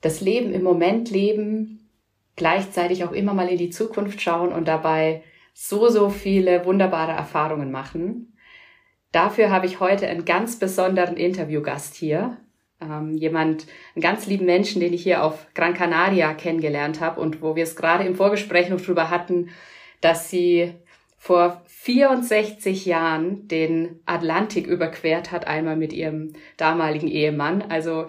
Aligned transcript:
das 0.00 0.20
Leben 0.20 0.52
im 0.52 0.62
Moment 0.62 1.10
leben, 1.10 1.90
gleichzeitig 2.36 3.04
auch 3.04 3.12
immer 3.12 3.34
mal 3.34 3.48
in 3.48 3.58
die 3.58 3.70
Zukunft 3.70 4.20
schauen 4.20 4.52
und 4.52 4.66
dabei 4.66 5.22
so, 5.52 5.88
so 5.88 6.08
viele 6.08 6.64
wunderbare 6.64 7.12
Erfahrungen 7.12 7.70
machen. 7.70 8.36
Dafür 9.12 9.50
habe 9.50 9.66
ich 9.66 9.80
heute 9.80 10.06
einen 10.06 10.24
ganz 10.24 10.58
besonderen 10.58 11.16
Interviewgast 11.16 11.94
hier. 11.96 12.38
Ähm, 12.80 13.16
jemand, 13.16 13.66
einen 13.94 14.02
ganz 14.02 14.26
lieben 14.26 14.46
Menschen, 14.46 14.80
den 14.80 14.94
ich 14.94 15.02
hier 15.02 15.22
auf 15.24 15.48
Gran 15.54 15.74
Canaria 15.74 16.32
kennengelernt 16.32 17.00
habe 17.00 17.20
und 17.20 17.42
wo 17.42 17.56
wir 17.56 17.64
es 17.64 17.76
gerade 17.76 18.04
im 18.04 18.14
Vorgespräch 18.14 18.70
noch 18.70 18.80
drüber 18.80 19.10
hatten, 19.10 19.50
dass 20.00 20.30
sie 20.30 20.74
vor 21.18 21.60
64 21.66 22.86
Jahren 22.86 23.46
den 23.48 24.00
Atlantik 24.06 24.66
überquert 24.66 25.32
hat, 25.32 25.46
einmal 25.46 25.76
mit 25.76 25.92
ihrem 25.92 26.32
damaligen 26.56 27.08
Ehemann. 27.08 27.62
Also 27.62 28.06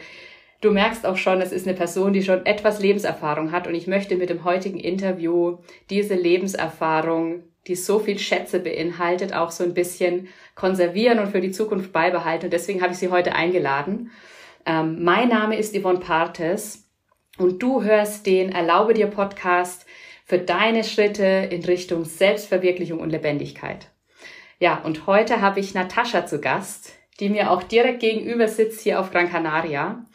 du 0.61 0.71
merkst 0.71 1.05
auch 1.05 1.17
schon, 1.17 1.41
es 1.41 1.51
ist 1.51 1.67
eine 1.67 1.75
Person, 1.75 2.13
die 2.13 2.23
schon 2.23 2.45
etwas 2.45 2.79
Lebenserfahrung 2.79 3.51
hat 3.51 3.67
und 3.67 3.75
ich 3.75 3.87
möchte 3.87 4.15
mit 4.15 4.29
dem 4.29 4.43
heutigen 4.43 4.79
Interview 4.79 5.57
diese 5.89 6.15
Lebenserfahrung, 6.15 7.43
die 7.67 7.75
so 7.75 7.99
viel 7.99 8.17
Schätze 8.17 8.59
beinhaltet, 8.59 9.33
auch 9.33 9.51
so 9.51 9.63
ein 9.63 9.73
bisschen 9.73 10.27
konservieren 10.55 11.19
und 11.19 11.27
für 11.27 11.41
die 11.41 11.51
Zukunft 11.51 11.91
beibehalten. 11.91 12.45
Und 12.45 12.53
deswegen 12.53 12.81
habe 12.81 12.93
ich 12.93 12.99
sie 12.99 13.09
heute 13.09 13.35
eingeladen. 13.35 14.11
Ähm, 14.65 15.03
mein 15.03 15.29
Name 15.29 15.57
ist 15.57 15.75
Yvonne 15.75 15.99
Partes 15.99 16.87
und 17.37 17.61
du 17.61 17.83
hörst 17.83 18.25
den 18.25 18.51
Erlaube 18.51 18.93
dir 18.93 19.07
Podcast 19.07 19.85
für 20.25 20.39
deine 20.39 20.83
Schritte 20.83 21.49
in 21.51 21.63
Richtung 21.65 22.05
Selbstverwirklichung 22.05 22.99
und 22.99 23.09
Lebendigkeit. 23.09 23.89
Ja, 24.59 24.79
und 24.83 25.07
heute 25.07 25.41
habe 25.41 25.59
ich 25.59 25.73
Natascha 25.73 26.25
zu 26.25 26.39
Gast, 26.39 26.93
die 27.19 27.29
mir 27.29 27.51
auch 27.51 27.63
direkt 27.63 27.99
gegenüber 27.99 28.47
sitzt 28.47 28.81
hier 28.81 28.99
auf 28.99 29.11
Gran 29.11 29.29
Canaria. 29.29 30.05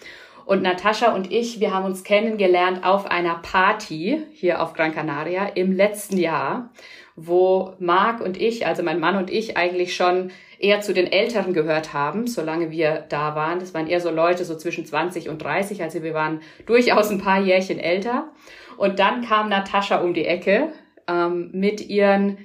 Und 0.46 0.62
Natascha 0.62 1.12
und 1.12 1.32
ich, 1.32 1.58
wir 1.58 1.74
haben 1.74 1.84
uns 1.84 2.04
kennengelernt 2.04 2.84
auf 2.84 3.10
einer 3.10 3.34
Party 3.34 4.22
hier 4.32 4.62
auf 4.62 4.74
Gran 4.74 4.94
Canaria 4.94 5.44
im 5.46 5.72
letzten 5.72 6.16
Jahr, 6.18 6.70
wo 7.16 7.74
Marc 7.80 8.20
und 8.20 8.40
ich, 8.40 8.64
also 8.64 8.84
mein 8.84 9.00
Mann 9.00 9.16
und 9.16 9.28
ich, 9.28 9.56
eigentlich 9.56 9.96
schon 9.96 10.30
eher 10.60 10.82
zu 10.82 10.94
den 10.94 11.10
Älteren 11.10 11.52
gehört 11.52 11.92
haben, 11.92 12.28
solange 12.28 12.70
wir 12.70 13.04
da 13.08 13.34
waren. 13.34 13.58
Das 13.58 13.74
waren 13.74 13.88
eher 13.88 14.00
so 14.00 14.10
Leute 14.12 14.44
so 14.44 14.56
zwischen 14.56 14.86
20 14.86 15.28
und 15.28 15.42
30, 15.42 15.82
also 15.82 16.04
wir 16.04 16.14
waren 16.14 16.40
durchaus 16.64 17.10
ein 17.10 17.18
paar 17.18 17.40
Jährchen 17.40 17.80
älter. 17.80 18.28
Und 18.76 19.00
dann 19.00 19.22
kam 19.22 19.48
Natascha 19.48 19.96
um 19.96 20.14
die 20.14 20.26
Ecke 20.26 20.68
ähm, 21.08 21.50
mit 21.54 21.88
ihren 21.88 22.38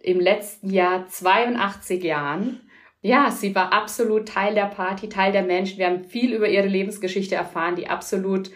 im 0.00 0.18
letzten 0.18 0.70
Jahr 0.70 1.06
82 1.08 2.02
Jahren. 2.02 2.67
Ja, 3.08 3.30
sie 3.30 3.54
war 3.54 3.72
absolut 3.72 4.28
Teil 4.28 4.54
der 4.54 4.66
Party, 4.66 5.08
Teil 5.08 5.32
der 5.32 5.42
Menschen. 5.42 5.78
Wir 5.78 5.86
haben 5.86 6.04
viel 6.04 6.34
über 6.34 6.46
ihre 6.46 6.66
Lebensgeschichte 6.66 7.36
erfahren, 7.36 7.74
die 7.74 7.88
absolut 7.88 8.50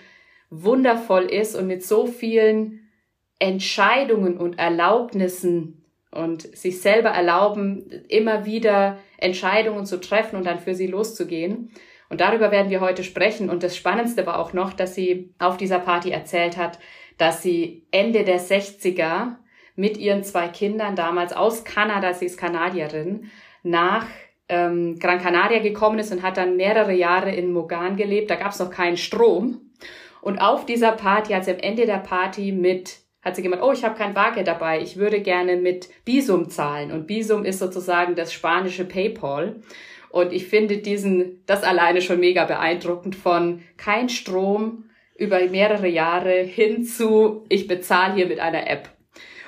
wundervoll 0.51 1.23
ist 1.23 1.57
und 1.57 1.67
mit 1.67 1.83
so 1.83 2.07
vielen 2.07 2.91
Entscheidungen 3.39 4.37
und 4.37 4.59
Erlaubnissen 4.59 5.87
und 6.11 6.43
sich 6.55 6.83
selber 6.83 7.09
erlauben, 7.09 8.05
immer 8.11 8.45
wieder 8.45 8.99
Entscheidungen 9.17 9.87
zu 9.87 9.99
treffen 9.99 10.37
und 10.37 10.45
dann 10.45 10.59
für 10.59 10.75
sie 10.75 10.87
loszugehen. 10.87 11.71
Und 12.11 12.21
darüber 12.21 12.51
werden 12.51 12.69
wir 12.69 12.83
heute 12.83 13.05
sprechen. 13.05 13.49
Und 13.49 13.63
das 13.63 13.75
Spannendste 13.75 14.27
war 14.27 14.39
auch 14.39 14.53
noch, 14.53 14.75
dass 14.75 14.95
sie 14.95 15.33
auf 15.39 15.57
dieser 15.57 15.79
Party 15.79 16.11
erzählt 16.11 16.59
hat, 16.59 16.79
dass 17.17 17.41
sie 17.41 17.87
Ende 17.91 18.25
der 18.25 18.39
60er 18.39 19.37
mit 19.77 19.97
ihren 19.97 20.25
zwei 20.25 20.49
Kindern 20.49 20.95
damals 20.95 21.33
aus 21.33 21.65
Kanada, 21.65 22.13
sie 22.13 22.27
ist 22.27 22.37
Kanadierin, 22.37 23.31
nach 23.63 24.07
ähm, 24.53 24.99
Gran 24.99 25.21
Canaria 25.21 25.61
gekommen 25.61 25.99
ist 25.99 26.13
und 26.13 26.23
hat 26.23 26.37
dann 26.37 26.57
mehrere 26.57 26.93
Jahre 26.93 27.35
in 27.35 27.53
Mogan 27.53 27.97
gelebt. 27.97 28.31
Da 28.31 28.37
gab 28.37 28.53
es 28.53 28.59
noch 28.59 28.71
keinen 28.71 28.97
Strom. 28.97 29.73
Und 30.21 30.39
auf 30.39 30.67
dieser 30.67 30.93
Party 30.93 31.33
hat 31.33 31.47
sie 31.47 31.53
am 31.53 31.59
Ende 31.59 31.87
der 31.87 31.99
Party 31.99 32.53
mit 32.53 33.03
hat 33.23 33.37
sie 33.37 33.43
gemeint, 33.43 33.63
oh, 33.63 33.71
ich 33.71 33.85
habe 33.85 33.97
kein 33.97 34.15
Bargeld 34.15 34.49
dabei, 34.49 34.81
ich 34.81 34.97
würde 34.97 35.21
gerne 35.21 35.57
mit 35.57 35.89
Bisum 36.05 36.51
zahlen. 36.51 36.91
Und 36.91 37.07
Bisum 37.07 37.45
ist 37.45 37.61
sozusagen 37.61 38.17
das 38.17 38.33
spanische 38.33 38.85
PayPal. 38.85 39.63
Und 40.11 40.33
ich 40.33 40.49
finde 40.49 40.79
diesen, 40.79 41.43
das 41.47 41.63
alleine 41.63 42.03
schon 42.03 42.19
mega 42.19 42.45
beeindruckend 42.45 43.15
von 43.15 43.63
kein 43.77 44.09
Strom 44.09 44.91
über 45.17 45.41
mehrere 45.47 45.87
Jahre 45.87 46.43
hin 46.43 46.85
zu, 46.85 47.45
ich 47.49 47.69
bezahle 47.69 48.15
hier 48.15 48.27
mit 48.27 48.41
einer 48.41 48.69
App. 48.69 48.89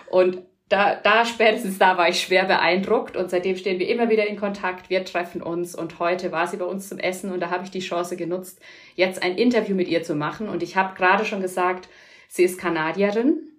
Und 0.09 0.45
da, 0.69 0.95
da 0.95 1.25
spätestens 1.25 1.79
da 1.79 1.97
war 1.99 2.09
ich 2.09 2.21
schwer 2.21 2.45
beeindruckt 2.45 3.17
und 3.17 3.31
seitdem 3.31 3.57
stehen 3.57 3.79
wir 3.79 3.89
immer 3.89 4.09
wieder 4.09 4.27
in 4.27 4.37
Kontakt. 4.37 4.91
Wir 4.91 5.05
treffen 5.05 5.43
uns 5.43 5.75
und 5.75 5.99
heute 5.99 6.33
war 6.33 6.47
sie 6.47 6.57
bei 6.57 6.65
uns 6.65 6.89
zum 6.89 6.99
Essen 6.99 7.33
und 7.33 7.41
da 7.41 7.51
habe 7.51 7.65
ich 7.65 7.71
die 7.71 7.81
Chance 7.81 8.17
genutzt, 8.17 8.61
jetzt 8.95 9.23
ein 9.23 9.37
Interview 9.37 9.75
mit 9.75 9.89
ihr 9.89 10.03
zu 10.03 10.15
machen. 10.15 10.49
Und 10.49 10.63
ich 10.63 10.77
habe 10.77 10.95
gerade 10.95 11.25
schon 11.25 11.43
gesagt, 11.43 11.89
sie 12.29 12.45
ist 12.45 12.59
Kanadierin 12.59 13.51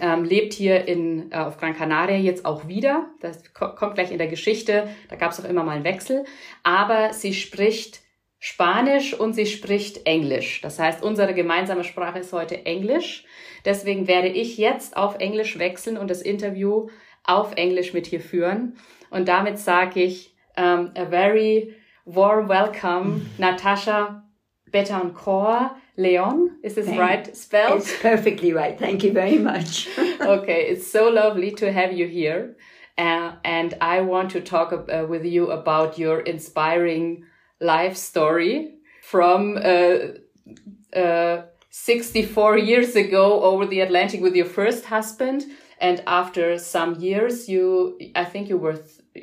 ähm, 0.00 0.24
lebt 0.24 0.52
hier 0.52 0.86
in, 0.86 1.32
äh, 1.32 1.36
auf 1.36 1.56
Gran 1.58 1.74
Canaria 1.74 2.16
jetzt 2.16 2.44
auch 2.44 2.68
wieder. 2.68 3.10
Das 3.20 3.52
kommt 3.52 3.94
gleich 3.94 4.10
in 4.10 4.18
der 4.18 4.28
Geschichte. 4.28 4.88
Da 5.08 5.16
gab 5.16 5.32
es 5.32 5.40
auch 5.40 5.48
immer 5.48 5.64
mal 5.64 5.76
einen 5.76 5.84
Wechsel. 5.84 6.24
Aber 6.62 7.12
sie 7.12 7.34
spricht 7.34 8.00
Spanisch 8.40 9.14
und 9.14 9.32
sie 9.32 9.46
spricht 9.46 10.06
Englisch. 10.06 10.60
Das 10.60 10.78
heißt, 10.78 11.02
unsere 11.02 11.34
gemeinsame 11.34 11.82
Sprache 11.82 12.20
ist 12.20 12.32
heute 12.32 12.64
Englisch. 12.66 13.24
Deswegen 13.64 14.06
werde 14.06 14.28
ich 14.28 14.56
jetzt 14.58 14.96
auf 14.96 15.16
Englisch 15.18 15.58
wechseln 15.58 15.96
und 15.96 16.08
das 16.08 16.22
Interview 16.22 16.88
auf 17.24 17.54
Englisch 17.56 17.92
mit 17.92 18.06
hier 18.06 18.20
führen. 18.20 18.76
Und 19.10 19.28
damit 19.28 19.58
sage 19.58 20.02
ich 20.02 20.34
um, 20.56 20.92
a 20.96 21.06
very 21.06 21.74
warm 22.04 22.48
welcome, 22.48 23.22
Natascha 23.38 24.24
Betancourt 24.70 25.72
Leon. 25.96 26.58
Is 26.62 26.74
this 26.74 26.86
Thank, 26.86 27.00
right 27.00 27.36
spelled? 27.36 27.78
It's 27.78 28.00
perfectly 28.00 28.52
right. 28.52 28.78
Thank 28.78 29.02
you 29.02 29.12
very 29.12 29.38
much. 29.38 29.88
okay, 30.20 30.68
it's 30.70 30.90
so 30.90 31.08
lovely 31.08 31.52
to 31.52 31.72
have 31.72 31.92
you 31.92 32.06
here. 32.06 32.56
Uh, 32.96 33.32
and 33.44 33.74
I 33.80 34.00
want 34.00 34.30
to 34.32 34.40
talk 34.40 34.72
uh, 34.72 35.06
with 35.08 35.24
you 35.24 35.50
about 35.50 35.98
your 35.98 36.20
inspiring 36.20 37.24
life 37.60 37.96
story 37.96 38.74
from 39.02 39.56
uh, 39.56 40.96
uh 40.96 41.42
64 41.70 42.58
years 42.58 42.96
ago 42.96 43.42
over 43.42 43.66
the 43.66 43.80
Atlantic 43.80 44.20
with 44.20 44.34
your 44.34 44.46
first 44.46 44.86
husband. 44.86 45.44
And 45.80 46.02
after 46.06 46.58
some 46.58 46.96
years, 46.96 47.48
you, 47.48 47.98
I 48.16 48.24
think 48.24 48.48
you 48.48 48.58
were, 48.58 48.82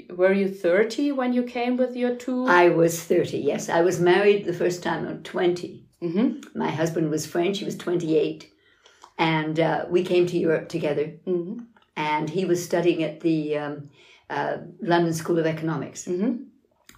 were 0.09 0.31
you 0.31 0.47
30 0.47 1.11
when 1.11 1.33
you 1.33 1.43
came 1.43 1.75
with 1.75 1.95
your 1.95 2.15
two? 2.15 2.45
I 2.45 2.69
was 2.69 3.03
30, 3.03 3.39
yes. 3.39 3.67
I 3.67 3.81
was 3.81 3.99
married 3.99 4.45
the 4.45 4.53
first 4.53 4.83
time 4.83 5.05
at 5.07 5.23
20. 5.25 5.85
Mm-hmm. 6.01 6.57
My 6.57 6.69
husband 6.69 7.09
was 7.09 7.25
French, 7.25 7.59
he 7.59 7.65
was 7.65 7.77
28. 7.77 8.49
And 9.17 9.59
uh, 9.59 9.85
we 9.89 10.03
came 10.03 10.25
to 10.27 10.37
Europe 10.37 10.69
together. 10.69 11.13
Mm-hmm. 11.27 11.59
And 11.97 12.29
he 12.29 12.45
was 12.45 12.63
studying 12.63 13.03
at 13.03 13.19
the 13.19 13.57
um, 13.57 13.89
uh, 14.29 14.57
London 14.81 15.13
School 15.13 15.39
of 15.39 15.45
Economics. 15.45 16.05
Mm-hmm. 16.05 16.43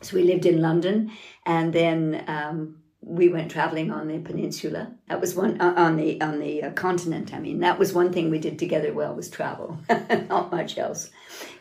So 0.01 0.15
we 0.15 0.23
lived 0.23 0.45
in 0.45 0.61
London. 0.61 1.11
And 1.45 1.73
then 1.73 2.23
um, 2.27 2.77
we 3.07 3.29
went 3.29 3.51
traveling 3.51 3.91
on 3.91 4.07
the 4.07 4.19
peninsula. 4.19 4.91
That 5.07 5.21
was 5.21 5.35
one 5.35 5.61
uh, 5.61 5.73
on 5.77 5.95
the 5.95 6.19
on 6.21 6.39
the 6.39 6.63
uh, 6.63 6.71
continent. 6.71 7.33
I 7.33 7.39
mean, 7.39 7.59
that 7.59 7.79
was 7.79 7.93
one 7.93 8.11
thing 8.11 8.29
we 8.29 8.39
did 8.39 8.59
together 8.59 8.93
well 8.93 9.15
was 9.15 9.29
travel, 9.29 9.77
not 10.29 10.51
much 10.51 10.77
else. 10.77 11.09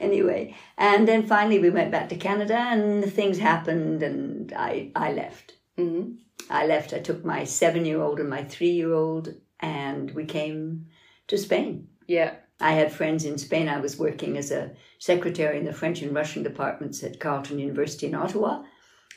Anyway, 0.00 0.56
and 0.76 1.06
then 1.06 1.26
finally 1.26 1.58
we 1.58 1.70
went 1.70 1.92
back 1.92 2.08
to 2.08 2.16
Canada, 2.16 2.56
and 2.56 3.10
things 3.12 3.38
happened, 3.38 4.02
and 4.02 4.52
I 4.56 4.90
I 4.96 5.12
left. 5.12 5.54
Mm-hmm. 5.78 6.14
I 6.50 6.66
left. 6.66 6.92
I 6.92 6.98
took 6.98 7.24
my 7.24 7.44
seven 7.44 7.84
year 7.84 8.00
old 8.00 8.18
and 8.18 8.28
my 8.28 8.44
three 8.44 8.72
year 8.72 8.92
old, 8.92 9.34
and 9.60 10.10
we 10.12 10.24
came 10.24 10.86
to 11.28 11.38
Spain. 11.38 11.88
Yeah. 12.06 12.34
I 12.58 12.72
had 12.72 12.90
friends 12.90 13.26
in 13.26 13.36
Spain. 13.36 13.68
I 13.68 13.80
was 13.80 13.98
working 13.98 14.38
as 14.38 14.50
a 14.50 14.70
secretary 14.98 15.58
in 15.58 15.64
the 15.64 15.72
French 15.72 16.02
and 16.02 16.14
Russian 16.14 16.42
departments 16.42 17.02
at 17.02 17.20
Carleton 17.20 17.58
University 17.58 18.06
in 18.06 18.14
Ottawa. 18.14 18.62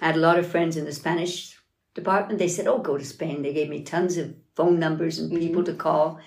I 0.02 0.08
had 0.08 0.16
a 0.16 0.20
lot 0.20 0.40
of 0.40 0.48
friends 0.48 0.78
in 0.78 0.86
the 0.86 0.92
Spanish 0.92 1.58
department. 1.94 2.40
They 2.40 2.48
said, 2.48 2.68
Oh, 2.68 2.80
go 2.80 2.98
to 2.98 3.06
Spain. 3.06 3.42
They 3.42 3.54
gave 3.54 3.70
me 3.70 3.84
tons 3.84 4.18
of 4.18 4.36
phone 4.56 4.80
numbers 4.80 5.20
and 5.20 5.32
people 5.32 5.64
mm-hmm. 5.64 5.72
to 5.72 5.78
call. 5.78 6.20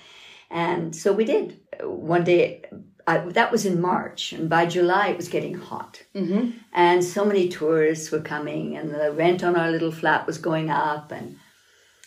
And 0.51 0.95
so 0.95 1.13
we 1.13 1.25
did. 1.25 1.61
One 1.83 2.25
day, 2.25 2.65
I, 3.07 3.19
that 3.19 3.51
was 3.51 3.67
in 3.67 3.81
March, 3.81 4.33
and 4.33 4.49
by 4.49 4.67
July 4.67 5.09
it 5.09 5.17
was 5.17 5.29
getting 5.29 5.55
hot. 5.55 6.03
Mm-hmm. 6.15 6.51
And 6.73 7.03
so 7.03 7.25
many 7.25 7.49
tourists 7.49 8.11
were 8.11 8.21
coming, 8.21 8.77
and 8.77 8.95
the 8.95 9.13
rent 9.13 9.43
on 9.43 9.57
our 9.57 9.71
little 9.71 9.91
flat 9.91 10.27
was 10.27 10.39
going 10.39 10.71
up. 10.71 11.11
And 11.11 11.39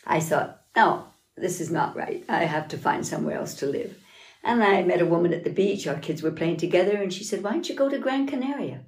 I 0.06 0.20
thought, 0.20 0.62
no, 0.76 1.08
this 1.36 1.60
is 1.60 1.72
not 1.72 1.96
right. 1.96 2.24
I 2.30 2.46
have 2.46 2.68
to 2.70 2.78
find 2.78 3.06
somewhere 3.06 3.38
else 3.38 3.56
to 3.56 3.66
live. 3.66 3.98
And 4.46 4.64
I 4.64 4.84
met 4.84 5.02
a 5.02 5.06
woman 5.06 5.34
at 5.34 5.44
the 5.44 5.50
beach. 5.50 5.88
Our 5.88 6.00
kids 6.00 6.22
were 6.22 6.32
playing 6.32 6.58
together, 6.58 6.96
and 6.96 7.12
she 7.12 7.26
said, 7.26 7.44
Why 7.44 7.52
don't 7.52 7.68
you 7.68 7.76
go 7.76 7.90
to 7.90 7.98
Gran 7.98 8.28
Canaria? 8.28 8.86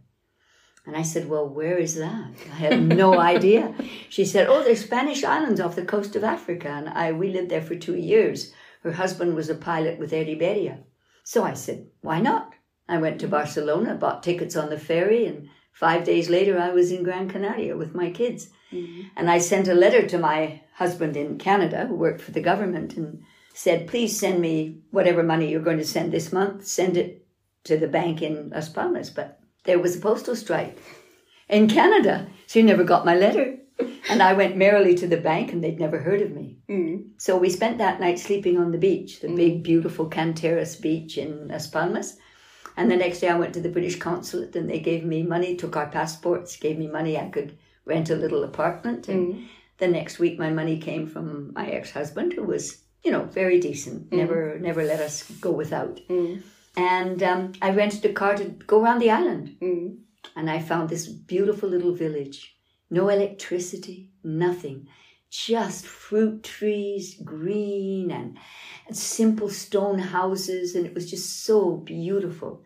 And 0.86 0.96
I 0.96 1.02
said, 1.02 1.28
Well, 1.28 1.50
where 1.50 1.78
is 1.78 1.96
that? 1.96 2.32
I 2.50 2.56
had 2.56 2.82
no 2.82 3.20
idea. 3.34 3.76
She 4.08 4.24
said, 4.24 4.48
Oh, 4.48 4.64
there's 4.64 4.86
Spanish 4.86 5.24
islands 5.26 5.60
off 5.60 5.76
the 5.76 5.84
coast 5.84 6.16
of 6.16 6.24
Africa. 6.24 6.70
And 6.70 6.88
I 6.88 7.12
we 7.12 7.30
lived 7.30 7.50
there 7.50 7.62
for 7.62 7.76
two 7.76 7.98
years. 7.98 8.54
Her 8.84 8.94
husband 8.94 9.36
was 9.36 9.50
a 9.50 9.56
pilot 9.56 10.00
with 10.00 10.14
Air 10.14 10.26
Iberia. 10.26 10.80
So 11.24 11.44
I 11.44 11.56
said, 11.56 11.88
why 12.00 12.22
not? 12.22 12.54
I 12.88 13.00
went 13.00 13.20
to 13.20 13.28
Barcelona, 13.28 13.96
bought 13.96 14.24
tickets 14.24 14.56
on 14.56 14.70
the 14.70 14.80
ferry, 14.80 15.26
and 15.26 15.50
five 15.74 16.06
days 16.06 16.30
later, 16.30 16.58
I 16.58 16.70
was 16.70 16.90
in 16.90 17.04
Gran 17.04 17.28
Canaria 17.28 17.76
with 17.76 17.94
my 17.94 18.12
kids. 18.12 18.50
Mm-hmm. 18.72 19.10
And 19.18 19.30
I 19.30 19.40
sent 19.40 19.68
a 19.68 19.74
letter 19.74 20.08
to 20.08 20.18
my 20.18 20.62
husband 20.76 21.18
in 21.18 21.38
Canada, 21.38 21.86
who 21.86 21.96
worked 21.96 22.22
for 22.22 22.32
the 22.32 22.40
government, 22.40 22.96
and 22.96 23.24
said, 23.58 23.88
please 23.88 24.20
send 24.20 24.40
me 24.40 24.80
whatever 24.92 25.24
money 25.24 25.50
you're 25.50 25.62
going 25.62 25.80
to 25.80 25.86
send 25.86 26.12
this 26.12 26.32
month, 26.32 26.66
send 26.66 26.96
it 26.96 27.26
to 27.64 27.78
the 27.78 27.88
bank 27.88 28.22
in 28.22 28.52
Las 28.52 28.70
Palmas. 28.70 29.10
But 29.10 29.40
there 29.64 29.80
was 29.80 29.96
a 29.96 30.00
postal 30.00 30.36
strike 30.36 30.78
in 31.50 31.68
Canada, 31.68 32.28
She 32.48 32.62
never 32.62 32.84
got 32.84 33.06
my 33.06 33.16
letter. 33.16 33.58
And 34.10 34.24
I 34.24 34.34
went 34.34 34.58
merrily 34.58 34.96
to 34.96 35.08
the 35.08 35.18
bank, 35.18 35.52
and 35.52 35.64
they'd 35.64 35.80
never 35.80 36.00
heard 36.00 36.22
of 36.22 36.32
me. 36.32 36.58
Mm. 36.68 37.10
So 37.18 37.38
we 37.38 37.50
spent 37.50 37.78
that 37.78 38.00
night 38.00 38.18
sleeping 38.18 38.58
on 38.58 38.72
the 38.72 38.78
beach, 38.80 39.20
the 39.20 39.28
big, 39.28 39.62
beautiful 39.62 40.10
Canteras 40.10 40.82
beach 40.82 41.18
in 41.18 41.50
Las 41.50 41.68
Palmas. 41.68 42.18
And 42.76 42.90
the 42.90 42.96
next 42.96 43.20
day 43.20 43.30
I 43.30 43.38
went 43.38 43.54
to 43.54 43.62
the 43.62 43.70
British 43.70 44.00
consulate 44.00 44.56
and 44.56 44.68
they 44.68 44.80
gave 44.80 45.04
me 45.04 45.22
money, 45.22 45.56
took 45.56 45.76
our 45.76 45.90
passports, 45.90 46.58
gave 46.58 46.80
me 46.80 46.88
money. 46.88 47.20
I 47.20 47.30
could 47.30 47.58
rent 47.86 48.10
a 48.10 48.16
little 48.16 48.44
apartment. 48.44 49.10
And 49.10 49.48
the 49.78 49.88
next 49.88 50.18
week 50.18 50.40
my 50.40 50.50
money 50.50 50.80
came 50.80 51.06
from 51.06 51.54
my 51.54 51.68
ex-husband 51.68 52.34
who 52.34 52.44
was, 52.44 52.82
you 53.08 53.14
know, 53.14 53.24
very 53.24 53.58
decent, 53.58 54.12
never, 54.12 54.60
never 54.60 54.84
let 54.84 55.00
us 55.00 55.24
go 55.40 55.50
without. 55.50 56.02
Mm. 56.10 56.44
And 56.76 57.24
um, 57.24 57.54
I 57.62 57.70
rented 57.72 58.04
a 58.04 58.12
car 58.12 58.36
to 58.36 58.44
go 58.44 58.84
around 58.84 59.00
the 59.00 59.12
island. 59.12 59.56
Mm. 59.62 60.00
And 60.36 60.50
I 60.50 60.60
found 60.60 60.90
this 60.90 61.08
beautiful 61.08 61.70
little 61.70 61.94
village. 61.94 62.58
No 62.90 63.08
electricity, 63.08 64.12
nothing. 64.26 64.90
Just 65.30 65.86
fruit 65.86 66.44
trees, 66.44 67.16
green 67.24 68.12
and, 68.12 68.38
and 68.88 68.98
simple 68.98 69.50
stone 69.50 70.00
houses. 70.00 70.76
And 70.76 70.86
it 70.86 70.94
was 70.94 71.10
just 71.10 71.46
so 71.46 71.78
beautiful. 71.78 72.62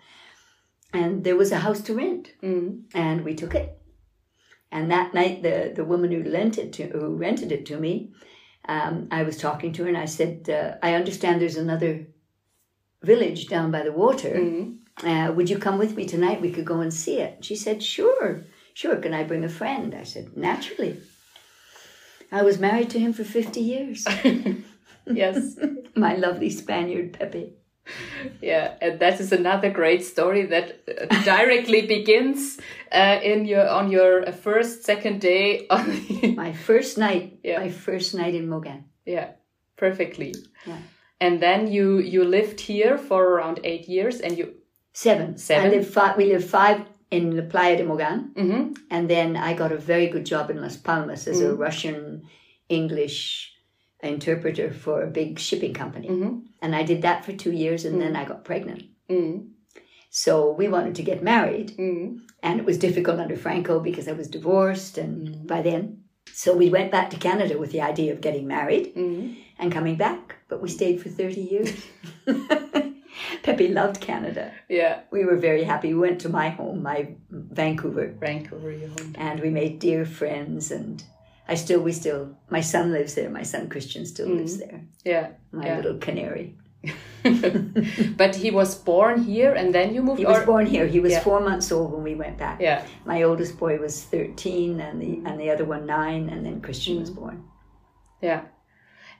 And 0.92 1.24
there 1.24 1.38
was 1.38 1.52
a 1.52 1.60
house 1.60 1.82
to 1.82 1.94
rent. 1.94 2.34
Mm. 2.42 2.86
And 2.96 3.24
we 3.24 3.36
took 3.36 3.54
it. 3.54 3.78
And 4.72 4.90
that 4.90 5.14
night, 5.14 5.44
the, 5.44 5.72
the 5.76 5.86
woman 5.86 6.12
who 6.12 6.24
lent 6.24 6.58
it 6.58 6.74
to, 6.74 6.88
who 6.88 7.16
rented 7.16 7.52
it 7.52 7.68
to 7.68 7.78
me, 7.78 8.14
um, 8.66 9.08
I 9.12 9.24
was 9.24 9.38
talking 9.38 9.74
to 9.74 9.84
her 9.84 9.90
and 9.90 9.98
I 9.98 10.06
said, 10.06 10.50
uh, 10.50 10.86
I 10.86 10.94
understand 10.94 11.42
there's 11.42 11.58
another 11.58 12.08
village 13.02 13.48
down 13.48 13.72
by 13.72 13.84
the 13.84 13.92
water. 13.92 14.30
Mm. 14.30 14.78
Uh, 15.04 15.32
would 15.34 15.50
you 15.50 15.58
come 15.58 15.80
with 15.80 15.96
me 15.96 16.06
tonight? 16.06 16.42
We 16.42 16.52
could 16.52 16.66
go 16.66 16.82
and 16.82 16.94
see 16.94 17.20
it. 17.20 17.44
She 17.44 17.56
said, 17.56 17.82
Sure, 17.82 18.44
sure. 18.74 18.98
Can 18.98 19.14
I 19.14 19.24
bring 19.24 19.44
a 19.44 19.50
friend? 19.50 19.96
I 19.96 20.04
said, 20.04 20.38
Naturally. 20.38 21.00
I 22.32 22.44
was 22.44 22.60
married 22.60 22.90
to 22.92 23.00
him 23.00 23.14
for 23.14 23.24
50 23.24 23.60
years. 23.60 24.08
Yes. 25.06 25.58
My 25.96 26.16
lovely 26.16 26.50
Spaniard 26.50 27.14
Pepe. 27.14 27.54
Yeah, 28.42 28.74
and 28.82 29.00
that 29.00 29.20
is 29.20 29.32
another 29.32 29.70
great 29.72 30.04
story 30.04 30.46
that 30.48 30.80
uh, 30.88 31.24
directly 31.24 31.82
begins 31.98 32.60
uh, 32.92 33.20
in 33.24 33.46
your 33.46 33.68
on 33.68 33.92
your 33.92 34.28
uh, 34.28 34.32
first 34.32 34.84
second 34.86 35.22
day 35.22 35.66
on 35.70 35.86
the 35.90 36.34
My 36.36 36.54
first 36.54 36.98
night, 36.98 37.40
Yeah. 37.44 37.60
my 37.60 37.70
first 37.72 38.14
night 38.16 38.36
in 38.36 38.48
Mogan. 38.48 38.84
yeah 39.06 39.28
perfectly. 39.78 40.34
Yeah. 40.68 40.78
And 41.20 41.40
then 41.40 41.68
you 41.72 42.00
you 42.00 42.24
lived 42.24 42.60
here 42.60 42.98
for 42.98 43.24
around 43.24 43.60
eight 43.64 43.88
years, 43.90 44.22
and 44.22 44.38
you 44.38 44.46
Seven. 44.94 45.38
Seven? 45.38 45.72
Lived 45.72 45.88
five, 45.94 46.18
we 46.18 46.26
lived 46.26 46.50
five 46.50 46.78
in 47.12 47.36
the 47.36 47.44
Playa 47.44 47.78
de 47.78 47.84
Mogan. 47.84 48.32
hmm 48.36 48.74
And 48.90 49.08
then 49.10 49.36
I 49.38 49.54
got 49.58 49.72
a 49.72 49.78
very 49.78 50.08
good 50.08 50.26
job 50.26 50.50
in 50.50 50.62
Las 50.62 50.78
Palmas 50.78 51.28
as 51.28 51.42
a 51.42 51.54
Russian 51.56 52.22
English 52.70 53.51
interpreter 54.10 54.72
for 54.74 55.02
a 55.04 55.08
big 55.12 55.40
shipping 55.40 55.74
company. 55.74 56.08
hmm 56.08 56.40
And 56.62 56.76
I 56.76 56.84
did 56.84 57.02
that 57.02 57.24
for 57.26 57.34
two 57.34 57.52
years 57.52 57.86
and 57.86 58.02
then 58.02 58.16
I 58.16 58.26
got 58.26 58.44
pregnant. 58.46 58.84
mm 59.10 59.48
So 60.10 60.52
we 60.60 60.68
wanted 60.68 60.96
to 60.96 61.04
get 61.04 61.24
married. 61.24 61.70
mm 61.78 62.20
And 62.44 62.60
it 62.60 62.66
was 62.66 62.78
difficult 62.78 63.20
under 63.20 63.38
Franco 63.38 63.80
because 63.80 64.08
I 64.08 64.14
was 64.18 64.28
divorced 64.30 64.98
and 64.98 65.48
by 65.48 65.62
then. 65.62 66.04
So 66.34 66.56
we 66.56 66.70
went 66.70 66.92
back 66.92 67.10
to 67.10 67.18
Canada 67.18 67.58
with 67.58 67.72
the 67.72 67.82
idea 67.92 68.14
of 68.14 68.22
getting 68.22 68.48
married 68.48 68.94
mm 68.96 69.36
and 69.60 69.72
coming 69.72 69.96
back. 69.98 70.36
But 70.50 70.62
we 70.62 70.70
stayed 70.70 71.02
for 71.02 71.10
30 71.10 71.42
years. 71.42 71.72
Pepe 73.44 73.68
loved 73.68 74.00
Canada. 74.02 74.52
yeah 74.70 75.02
We 75.12 75.26
were 75.26 75.38
very 75.38 75.64
happy. 75.64 75.94
We 75.94 76.00
went 76.00 76.22
to 76.22 76.30
my 76.30 76.50
home, 76.50 76.82
my 76.84 77.00
Vancouver, 77.30 78.08
Vancouver, 78.20 78.72
your 78.72 78.90
home. 78.90 79.16
and 79.18 79.40
we 79.40 79.50
made 79.50 79.80
dear 79.80 80.06
friends 80.06 80.72
and 80.72 81.04
I 81.48 81.56
still 81.56 81.82
we 81.82 81.92
still 81.92 82.38
my 82.50 82.62
son 82.62 82.92
lives 82.92 83.14
there, 83.16 83.30
my 83.30 83.44
son 83.44 83.70
Christian 83.70 84.06
still 84.06 84.30
lives 84.30 84.58
there. 84.58 84.82
Yeah, 85.06 85.28
My 85.52 85.66
yeah. 85.66 85.76
little 85.78 85.98
canary. 85.98 86.56
but 88.18 88.36
he 88.36 88.50
was 88.52 88.76
born 88.76 89.22
here, 89.24 89.54
and 89.54 89.74
then 89.74 89.94
you 89.94 90.02
moved. 90.02 90.20
He 90.20 90.26
was 90.26 90.40
or- 90.40 90.46
born 90.46 90.66
here. 90.66 90.88
He 90.88 91.00
was 91.00 91.12
Yeah. 91.14 91.24
four 91.24 91.40
months 91.40 91.72
old 91.72 91.92
when 91.94 92.04
we 92.04 92.16
went 92.16 92.38
back. 92.38 92.60
Yeah, 92.62 92.84
My 93.06 93.24
oldest 93.24 93.58
boy 93.60 93.78
was 93.78 94.04
thirteen 94.04 94.80
and 94.82 95.02
the 95.02 95.22
and 95.26 95.40
the 95.40 95.50
other 95.52 95.66
one 95.66 95.86
nine 95.86 96.30
and 96.30 96.46
then 96.46 96.62
Christian 96.62 97.00
was 97.00 97.10
Mm. 97.12 97.16
born. 97.16 97.44
yeah. 98.22 98.42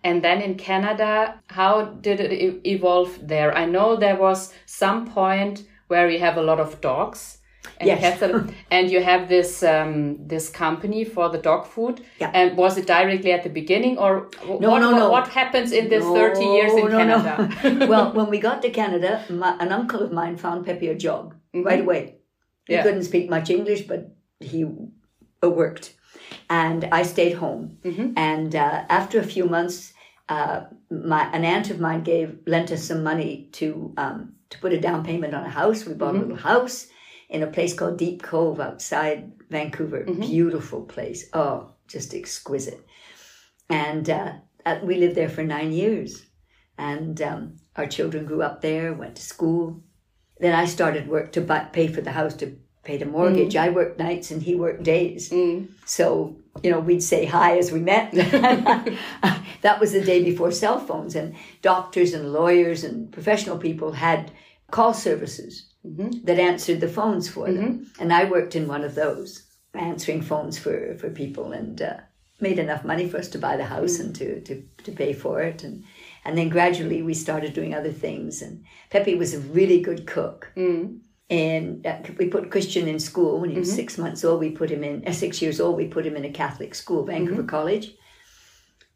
And 0.04 0.24
then 0.24 0.42
in 0.42 0.56
Canada, 0.56 1.40
how 1.48 1.74
did 2.02 2.20
it 2.20 2.32
evolve 2.66 3.28
there? 3.28 3.56
I 3.56 3.66
know 3.66 3.96
there 3.96 4.16
was 4.18 4.52
some 4.66 5.06
point 5.06 5.64
where 5.90 6.10
you 6.10 6.18
have 6.20 6.38
a 6.38 6.42
lot 6.42 6.60
of 6.60 6.82
dogs. 6.82 7.38
And 7.80 7.88
Yes. 7.88 8.22
You 8.22 8.28
have 8.28 8.54
and 8.72 8.92
you 8.92 9.02
have 9.04 9.28
this 9.30 9.64
um, 9.64 10.18
this 10.28 10.50
company 10.50 11.04
for 11.06 11.30
the 11.30 11.38
dog 11.38 11.66
food. 11.66 12.02
Yeah. 12.20 12.32
And 12.34 12.58
was 12.58 12.78
it 12.78 12.88
directly 12.88 13.32
at 13.32 13.44
the 13.44 13.50
beginning, 13.50 13.98
or 13.98 14.30
No, 14.48 14.70
what, 14.72 14.80
no, 14.82 14.92
no. 14.92 15.10
what 15.10 15.28
happens 15.28 15.72
in 15.72 15.90
this 15.90 16.04
thirty 16.04 16.46
years 16.46 16.74
in 16.74 16.86
No, 16.90 17.04
no, 17.06 17.22
Canada? 17.22 17.34
no. 17.80 17.86
well, 17.92 18.12
when 18.18 18.30
we 18.30 18.40
got 18.40 18.62
to 18.64 18.70
Canada, 18.70 19.24
my, 19.30 19.56
an 19.60 19.72
uncle 19.72 20.02
of 20.02 20.12
mine 20.12 20.38
found 20.38 20.66
Pepe 20.66 20.88
a 20.88 20.96
job 20.96 21.34
right 21.54 21.82
away. 21.82 22.02
He 22.04 22.12
Mm-hmm. 22.12 22.74
Yeah. 22.74 22.84
couldn't 22.84 23.04
speak 23.04 23.30
much 23.30 23.50
English, 23.50 23.82
but 23.88 24.02
he 24.40 24.64
uh, 25.44 25.50
worked. 25.50 25.96
And 26.50 26.86
I 27.00 27.04
stayed 27.04 27.34
home. 27.34 27.78
Mm-hmm. 27.84 28.14
And 28.16 28.56
uh, 28.56 28.86
after 28.90 29.20
a 29.20 29.24
few 29.24 29.46
months, 29.46 29.94
uh, 30.30 30.62
my 30.90 31.24
an 31.34 31.44
aunt 31.44 31.70
of 31.72 31.80
mine 31.80 32.04
gave 32.04 32.28
lent 32.46 32.72
us 32.72 32.84
some 32.84 33.02
money 33.04 33.50
to 33.54 33.94
um, 33.98 34.34
to 34.52 34.58
put 34.60 34.74
a 34.74 34.80
down 34.80 35.04
payment 35.04 35.34
on 35.34 35.44
a 35.46 35.50
house. 35.62 35.86
We 35.86 35.94
bought 35.96 36.16
a 36.16 36.20
little 36.20 36.38
house 36.54 36.88
in 37.32 37.44
a 37.44 37.48
place 37.48 37.74
called 37.74 37.98
Deep 37.98 38.22
Cove 38.22 38.60
outside 38.60 39.32
Vancouver. 39.50 40.04
Beautiful 40.04 40.82
place. 40.82 41.30
Oh, 41.34 41.72
just 41.88 42.14
exquisite. 42.14 42.86
And 43.70 44.10
uh, 44.10 44.34
uh, 44.66 44.80
we 44.84 44.98
lived 44.98 45.16
there 45.16 45.30
for 45.30 45.44
nine 45.44 45.72
years. 45.72 46.26
And 46.78 47.22
um, 47.22 47.58
our 47.78 47.88
children 47.88 48.26
grew 48.26 48.42
up 48.42 48.62
there, 48.62 48.94
went 48.94 49.16
to 49.16 49.22
school. 49.22 49.82
Then 50.40 50.54
I 50.54 50.66
started 50.66 51.08
work 51.08 51.32
to 51.34 51.42
buy, 51.42 51.60
pay 51.60 51.88
for 51.88 52.02
the 52.02 52.12
house, 52.12 52.34
to 52.36 52.58
pay 52.84 52.98
the 52.98 53.06
mortgage. 53.06 53.56
I 53.56 53.70
worked 53.70 54.00
nights 54.00 54.32
and 54.32 54.42
he 54.42 54.56
worked 54.56 54.84
days. 54.84 55.30
Mm. 55.30 55.70
So, 55.86 56.36
you 56.64 56.72
know, 56.72 56.80
we'd 56.80 57.04
say 57.04 57.26
hi 57.26 57.58
as 57.58 57.72
we 57.72 57.80
met. 57.80 58.12
that 59.62 59.80
was 59.80 59.94
the 59.94 60.02
day 60.02 60.24
before 60.24 60.52
cell 60.52 60.80
phones, 60.80 61.16
and 61.16 61.36
doctors 61.62 62.14
and 62.14 62.34
lawyers 62.34 62.84
and 62.84 63.12
professional 63.12 63.58
people 63.58 63.92
had 63.94 64.32
call 64.72 64.94
services 64.94 65.68
that 65.84 66.40
answered 66.40 66.80
the 66.80 66.88
phones 66.88 67.28
for 67.28 67.52
them. 67.52 67.92
And 68.00 68.14
I 68.14 68.26
worked 68.26 68.56
in 68.56 68.68
one 68.68 68.84
of 68.84 68.96
those, 68.96 69.44
answering 69.74 70.22
phones 70.22 70.58
for, 70.58 70.96
for 70.98 71.10
people, 71.10 71.52
and 71.52 71.82
uh, 71.82 71.98
made 72.40 72.60
enough 72.60 72.84
money 72.84 73.08
for 73.08 73.18
us 73.18 73.28
to 73.30 73.38
buy 73.38 73.58
the 73.58 73.66
house 73.66 74.00
and 74.00 74.16
to, 74.16 74.42
to, 74.42 74.64
to 74.84 74.92
pay 74.92 75.14
for 75.14 75.42
it. 75.42 75.64
And, 75.64 75.84
and 76.26 76.38
then 76.38 76.50
gradually 76.50 77.02
we 77.02 77.14
started 77.14 77.54
doing 77.54 77.74
other 77.74 77.92
things. 77.92 78.42
And 78.42 78.64
Pepe 78.90 79.16
was 79.16 79.34
a 79.34 79.40
really 79.40 79.82
good 79.82 80.08
cook. 80.08 80.52
Mm. 80.56 81.00
And 81.30 81.86
uh, 81.88 82.00
we 82.18 82.28
put 82.28 82.52
Christian 82.52 82.88
in 82.88 83.00
school 83.00 83.40
when 83.40 83.50
he 83.50 83.58
was 83.58 83.74
six 83.74 83.98
months 83.98 84.26
old. 84.26 84.42
We 84.42 84.52
put 84.52 84.70
him 84.70 84.84
in 84.84 85.08
uh, 85.08 85.14
six 85.14 85.42
years 85.42 85.62
old. 85.62 85.78
We 85.78 85.88
put 85.88 86.06
him 86.06 86.18
in 86.18 86.26
a 86.26 86.32
Catholic 86.32 86.76
school, 86.76 87.06
Vancouver 87.06 87.44
College. 87.44 87.94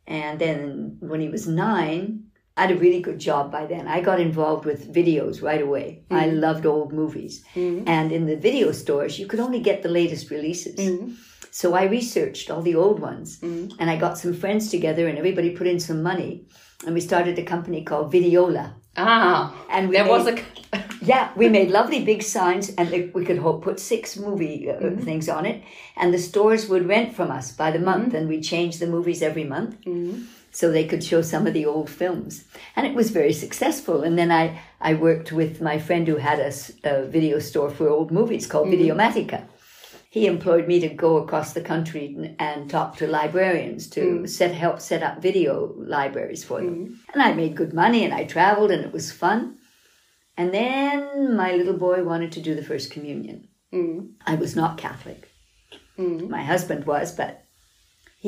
And 0.05 0.38
then 0.38 0.98
when 1.00 1.22
he 1.22 1.29
was 1.29 1.48
nine, 1.48 2.25
I 2.58 2.62
had 2.62 2.72
a 2.72 2.78
really 2.78 3.02
good 3.02 3.20
job 3.20 3.52
by 3.52 3.66
then. 3.66 3.86
I 3.88 4.00
got 4.00 4.20
involved 4.22 4.64
with 4.66 4.94
videos 4.94 5.42
right 5.44 5.62
away. 5.62 6.04
I 6.10 6.28
loved 6.28 6.66
old 6.66 6.94
movies, 6.94 7.44
and 7.56 8.12
in 8.14 8.26
the 8.28 8.38
video 8.38 8.72
stores, 8.72 9.20
you 9.20 9.28
could 9.28 9.42
only 9.42 9.60
get 9.60 9.84
the 9.84 9.90
latest 9.90 10.30
releases. 10.32 10.80
So 11.52 11.74
I 11.74 11.84
researched 11.84 12.50
all 12.50 12.62
the 12.62 12.76
old 12.76 13.00
ones, 13.00 13.40
and 13.44 13.90
I 13.90 13.98
got 13.98 14.18
some 14.18 14.34
friends 14.34 14.70
together, 14.72 15.08
and 15.08 15.18
everybody 15.18 15.50
put 15.50 15.68
in 15.68 15.80
some 15.82 16.02
money, 16.02 16.46
and 16.86 16.94
we 16.96 17.02
started 17.02 17.38
a 17.40 17.44
company 17.44 17.84
called 17.84 18.14
Videola. 18.14 18.74
Ah, 18.98 19.54
And 19.70 19.90
we 19.90 19.96
there 19.98 20.08
was 20.08 20.28
a. 20.28 20.36
Yeah, 21.02 21.30
we 21.36 21.50
made 21.50 21.70
lovely 21.70 22.04
big 22.04 22.24
signs, 22.24 22.70
and 22.78 22.90
we 23.14 23.26
could 23.26 23.40
put 23.62 23.80
six 23.80 24.18
movie 24.18 24.70
uh, 24.70 24.76
Mm-hmm. 24.80 25.04
things 25.04 25.28
on 25.30 25.46
it, 25.46 25.62
and 25.98 26.14
the 26.14 26.18
stores 26.30 26.70
would 26.70 26.88
rent 26.88 27.14
from 27.18 27.30
us 27.32 27.52
by 27.52 27.70
the 27.72 27.80
month, 27.92 28.14
and 28.14 28.30
we 28.30 28.40
change 28.42 28.80
the 28.80 28.88
movies 28.88 29.22
every 29.22 29.44
month, 29.44 29.76
Mm-hmm. 29.86 30.24
So 30.56 30.72
they 30.72 30.88
could 30.90 31.04
show 31.04 31.22
some 31.22 31.46
of 31.48 31.54
the 31.54 31.66
old 31.66 31.90
films, 31.90 32.34
and 32.76 32.88
it 32.88 32.96
was 32.96 33.18
very 33.20 33.34
successful. 33.34 33.98
And 34.06 34.16
then 34.18 34.32
I 34.32 34.46
I 34.90 34.94
worked 35.08 35.32
with 35.32 35.62
my 35.70 35.78
friend 35.80 36.08
who 36.08 36.18
had 36.30 36.40
a 36.84 37.06
video 37.18 37.40
store 37.40 37.70
for 37.70 37.90
old 37.90 38.12
movies 38.12 38.48
called 38.48 38.68
Mm-hmm. 38.68 38.82
Videomatica. 38.84 39.40
He 40.10 40.28
employed 40.28 40.66
me 40.68 40.80
to 40.80 40.88
go 41.06 41.18
across 41.18 41.52
the 41.54 41.68
country 41.74 42.06
and, 42.16 42.36
and 42.40 42.70
talk 42.70 42.96
to 42.98 43.06
librarians 43.20 43.90
to 43.96 44.02
Mm. 44.02 44.30
set 44.30 44.54
help 44.64 44.80
set 44.80 45.04
up 45.04 45.22
video 45.22 45.74
libraries 45.98 46.44
for 46.46 46.58
them. 46.62 46.76
Mm-hmm. 46.76 46.94
And 47.14 47.22
I 47.28 47.34
made 47.34 47.58
good 47.60 47.74
money, 47.74 48.02
and 48.06 48.14
I 48.14 48.24
traveled, 48.24 48.72
and 48.72 48.86
it 48.86 48.94
was 48.94 49.12
fun. 49.24 49.58
And 50.38 50.54
then 50.54 51.36
my 51.36 51.52
little 51.60 51.78
boy 51.88 52.04
wanted 52.04 52.32
to 52.34 52.42
do 52.48 52.56
the 52.56 52.64
first 52.72 52.92
communion. 52.92 53.48
Mm. 53.74 54.12
I 54.26 54.36
was 54.36 54.56
not 54.56 54.78
Catholic. 54.78 55.22
Mm. 55.98 56.30
My 56.30 56.44
husband 56.44 56.86
was, 56.86 57.12
but 57.16 57.45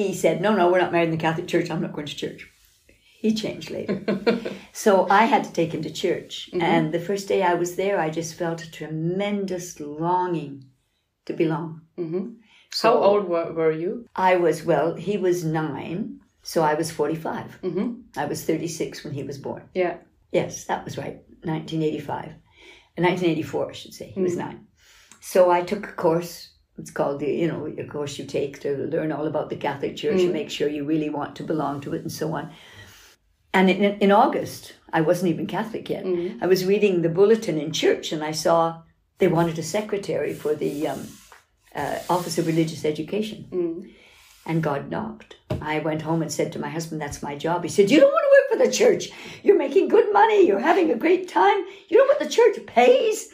he 0.03 0.13
said, 0.13 0.41
No, 0.41 0.55
no, 0.55 0.71
we're 0.71 0.79
not 0.81 0.91
married 0.91 1.09
in 1.09 1.17
the 1.17 1.25
Catholic 1.27 1.47
Church. 1.47 1.69
I'm 1.69 1.81
not 1.81 1.93
going 1.93 2.07
to 2.07 2.15
church. 2.15 2.49
He 3.19 3.33
changed 3.33 3.71
later. 3.71 4.03
so 4.73 5.07
I 5.09 5.25
had 5.25 5.43
to 5.45 5.51
take 5.51 5.73
him 5.73 5.81
to 5.81 5.91
church. 5.91 6.49
And 6.53 6.93
the 6.93 6.99
first 6.99 7.27
day 7.27 7.41
I 7.41 7.55
was 7.55 7.75
there, 7.75 7.99
I 7.99 8.09
just 8.11 8.35
felt 8.35 8.63
a 8.63 8.71
tremendous 8.71 9.79
longing 9.79 10.65
to 11.25 11.33
belong. 11.33 11.81
hmm 11.95 12.33
So 12.71 12.91
How 12.91 12.97
old 13.03 13.27
were, 13.27 13.51
were 13.53 13.71
you? 13.71 14.05
I 14.15 14.35
was, 14.35 14.63
well, 14.63 14.93
he 14.95 15.17
was 15.17 15.43
nine, 15.43 16.19
so 16.43 16.61
I 16.61 16.75
was 16.75 16.91
45. 16.91 17.55
hmm 17.61 17.93
I 18.15 18.25
was 18.25 18.45
36 18.45 19.03
when 19.03 19.13
he 19.13 19.23
was 19.23 19.39
born. 19.39 19.63
Yeah. 19.73 19.97
Yes, 20.31 20.65
that 20.65 20.85
was 20.85 20.97
right. 20.97 21.17
1985. 21.43 22.35
1984, 22.97 23.69
I 23.69 23.73
should 23.73 23.93
say. 23.93 24.11
He 24.11 24.21
was 24.21 24.35
nine. 24.35 24.67
So 25.21 25.49
I 25.49 25.61
took 25.63 25.87
a 25.87 25.93
course. 25.93 26.49
It's 26.77 26.91
called 26.91 27.19
the, 27.19 27.31
you 27.31 27.47
know, 27.47 27.65
a 27.65 27.83
course 27.85 28.19
you 28.19 28.25
take 28.25 28.59
to 28.61 28.77
learn 28.77 29.11
all 29.11 29.25
about 29.25 29.49
the 29.49 29.55
Catholic 29.55 29.95
Church 29.95 30.21
and 30.21 30.33
make 30.33 30.49
sure 30.51 30.69
you 30.69 30.85
really 30.85 31.09
want 31.09 31.35
to 31.37 31.43
belong 31.43 31.81
to 31.81 31.93
it 31.93 32.01
and 32.01 32.11
so 32.11 32.33
on. 32.33 32.51
And 33.53 33.69
in, 33.69 33.83
in 33.99 34.11
August, 34.11 34.75
I 34.93 35.01
wasn't 35.01 35.31
even 35.31 35.47
Catholic 35.47 35.89
yet. 35.89 36.05
I 36.41 36.45
was 36.45 36.65
reading 36.65 37.01
the 37.01 37.09
bulletin 37.09 37.57
in 37.57 37.71
church 37.71 38.11
and 38.11 38.23
I 38.23 38.31
saw 38.31 38.83
they 39.17 39.27
wanted 39.27 39.57
a 39.57 39.63
secretary 39.63 40.33
for 40.33 40.53
the 40.53 40.87
um, 40.87 41.07
uh, 41.75 41.99
Office 42.09 42.37
of 42.37 42.45
Religious 42.45 42.85
Education. 42.85 43.47
Mm. 43.51 43.93
And 44.45 44.63
God 44.63 44.89
knocked. 44.91 45.37
I 45.61 45.79
went 45.79 46.03
home 46.03 46.21
and 46.21 46.31
said 46.31 46.51
to 46.53 46.59
my 46.59 46.69
husband, 46.69 47.01
That's 47.01 47.23
my 47.23 47.35
job. 47.35 47.63
He 47.63 47.69
said, 47.69 47.89
You 47.89 47.99
don't 47.99 48.11
want 48.11 48.23
to 48.23 48.55
work 48.55 48.61
for 48.61 48.65
the 48.67 48.71
church. 48.71 49.09
You're 49.43 49.57
making 49.57 49.87
good 49.89 50.13
money. 50.13 50.47
You're 50.47 50.59
having 50.59 50.91
a 50.91 50.95
great 50.95 51.27
time. 51.27 51.65
You 51.89 51.97
know 51.97 52.05
what 52.05 52.19
the 52.19 52.29
church 52.29 52.65
pays? 52.65 53.33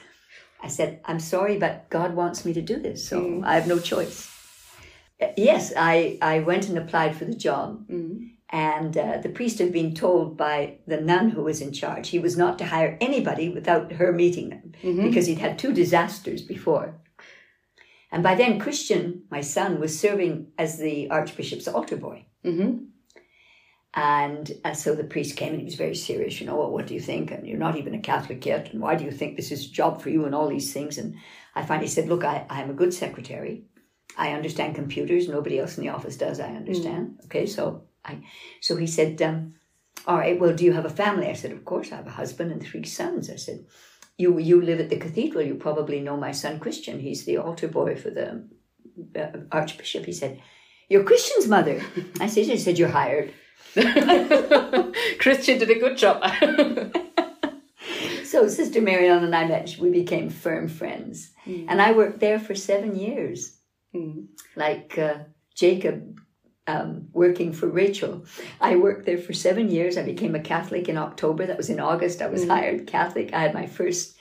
I 0.64 0.70
said, 0.70 1.02
I'm 1.06 1.20
sorry, 1.20 1.58
but 1.58 1.90
God 1.90 2.16
wants 2.16 2.46
me 2.46 2.54
to 2.54 2.62
do 2.62 2.80
this, 2.80 3.08
so 3.08 3.44
I 3.46 3.56
have 3.56 3.68
no 3.68 3.80
choice. 3.80 4.32
Uh, 5.22 5.28
Yes, 5.38 5.74
I, 5.78 6.18
I 6.22 6.40
went 6.40 6.70
and 6.70 6.78
applied 6.78 7.16
for 7.16 7.26
the 7.26 7.36
job. 7.36 7.88
Mm. 7.90 8.30
And 8.50 8.96
uh, 8.98 9.18
the 9.18 9.30
priest 9.30 9.60
had 9.60 9.74
been 9.74 9.94
told 9.96 10.38
by 10.38 10.78
the 10.86 11.02
nun 11.02 11.30
who 11.30 11.44
was 11.44 11.60
in 11.60 11.74
charge 11.74 12.10
he 12.10 12.20
was 12.20 12.38
not 12.38 12.60
to 12.60 12.66
hire 12.66 12.98
anybody 13.02 13.50
without 13.50 13.94
her 13.94 14.12
meeting 14.14 14.50
them 14.50 14.74
because 15.04 15.26
he'd 15.26 15.40
had 15.40 15.58
two 15.58 15.74
disasters 15.74 16.44
before. 16.44 17.02
And 18.12 18.22
by 18.22 18.36
then, 18.36 18.60
Christian, 18.60 19.24
my 19.32 19.42
son, 19.42 19.80
was 19.80 20.00
serving 20.00 20.52
as 20.60 20.78
the 20.78 21.10
Archbishop's 21.10 21.68
altar 21.68 21.98
boy. 21.98 22.26
hmm 22.44 22.76
And 23.96 24.52
uh, 24.64 24.74
so 24.74 24.96
the 24.96 25.04
priest 25.04 25.38
came 25.38 25.52
and 25.52 25.60
he 25.60 25.66
was 25.66 25.76
very 25.76 25.96
serious, 25.96 26.40
you 26.40 26.48
know, 26.48 26.56
well, 26.56 26.72
what 26.72 26.88
do 26.88 26.96
you 26.96 27.00
think? 27.00 27.30
And 27.30 27.48
you're 27.48 27.60
not 27.60 27.76
even 27.76 27.94
a 27.94 28.00
Catholic 28.00 28.44
yet. 28.44 28.72
And 28.74 28.82
why 28.82 28.96
do 28.96 29.06
you 29.06 29.12
think 29.12 29.36
this 29.36 29.52
is 29.52 29.68
a 29.68 29.72
job 29.72 30.02
for 30.02 30.10
you 30.10 30.26
and 30.26 30.34
all 30.34 30.50
these 30.50 30.74
things? 30.74 30.98
And 30.98 31.16
I 31.54 31.64
finally 31.64 31.88
said, 31.88 32.10
look, 32.10 32.24
I, 32.24 32.46
I'm 32.50 32.72
a 32.72 32.74
good 32.74 32.94
secretary. 32.94 33.66
I 34.18 34.32
understand 34.32 34.76
computers. 34.76 35.28
Nobody 35.28 35.60
else 35.60 35.78
in 35.78 35.84
the 35.84 35.92
office 35.92 36.18
does. 36.18 36.40
I 36.40 36.50
understand. 36.50 37.20
Okay. 37.26 37.46
So 37.46 37.84
I, 38.04 38.24
so 38.62 38.76
he 38.76 38.88
said, 38.88 39.22
um, 39.22 39.54
all 40.08 40.18
right, 40.18 40.40
well, 40.40 40.56
do 40.56 40.66
you 40.66 40.74
have 40.74 40.86
a 40.86 40.90
family? 40.90 41.28
I 41.28 41.34
said, 41.34 41.52
of 41.52 41.64
course, 41.64 41.92
I 41.92 41.98
have 41.98 42.08
a 42.08 42.12
husband 42.12 42.52
and 42.52 42.62
three 42.62 42.84
sons. 42.84 43.30
I 43.30 43.36
said, 43.36 43.66
you, 44.18 44.40
you 44.40 44.62
live 44.62 44.80
at 44.80 44.90
the 44.90 44.98
cathedral. 44.98 45.44
You 45.44 45.56
probably 45.56 46.00
know 46.00 46.18
my 46.18 46.32
son, 46.32 46.60
Christian. 46.60 47.00
He's 47.00 47.26
the 47.26 47.38
altar 47.38 47.68
boy 47.68 47.96
for 47.96 48.10
the 48.10 48.48
uh, 49.16 49.40
Archbishop. 49.52 50.06
He 50.06 50.14
said, 50.14 50.42
you're 50.90 51.04
Christian's 51.04 51.48
mother. 51.48 51.82
I 52.20 52.28
said, 52.28 52.50
I 52.50 52.58
said, 52.58 52.78
you're 52.78 52.90
hired. 52.90 53.34
Christian 55.20 55.60
did 55.60 55.70
a 55.70 55.80
good 55.80 55.98
job. 55.98 56.24
So 58.26 58.48
Sister 58.48 58.82
Marianne 58.82 59.24
and 59.24 59.36
I 59.36 59.46
met. 59.46 59.78
We 59.80 59.92
became 59.92 60.32
firm 60.32 60.68
friends, 60.68 61.30
and 61.46 61.80
I 61.80 61.92
worked 61.92 62.20
there 62.20 62.40
for 62.40 62.56
seven 62.56 62.96
years, 62.96 63.58
Mm. 63.94 64.26
like 64.56 64.98
uh, 64.98 65.18
Jacob 65.54 66.20
um, 66.66 67.10
working 67.14 67.54
for 67.54 67.68
Rachel. 67.68 68.26
I 68.60 68.76
worked 68.78 69.06
there 69.06 69.20
for 69.20 69.34
seven 69.34 69.70
years. 69.70 70.00
I 70.00 70.04
became 70.04 70.34
a 70.34 70.40
Catholic 70.40 70.90
in 70.90 70.98
October. 70.98 71.46
That 71.46 71.58
was 71.58 71.70
in 71.70 71.80
August. 71.80 72.24
I 72.24 72.28
was 72.28 72.48
hired 72.48 72.88
Catholic. 72.88 73.32
I 73.34 73.42
had 73.42 73.54
my 73.54 73.68
first 73.68 74.16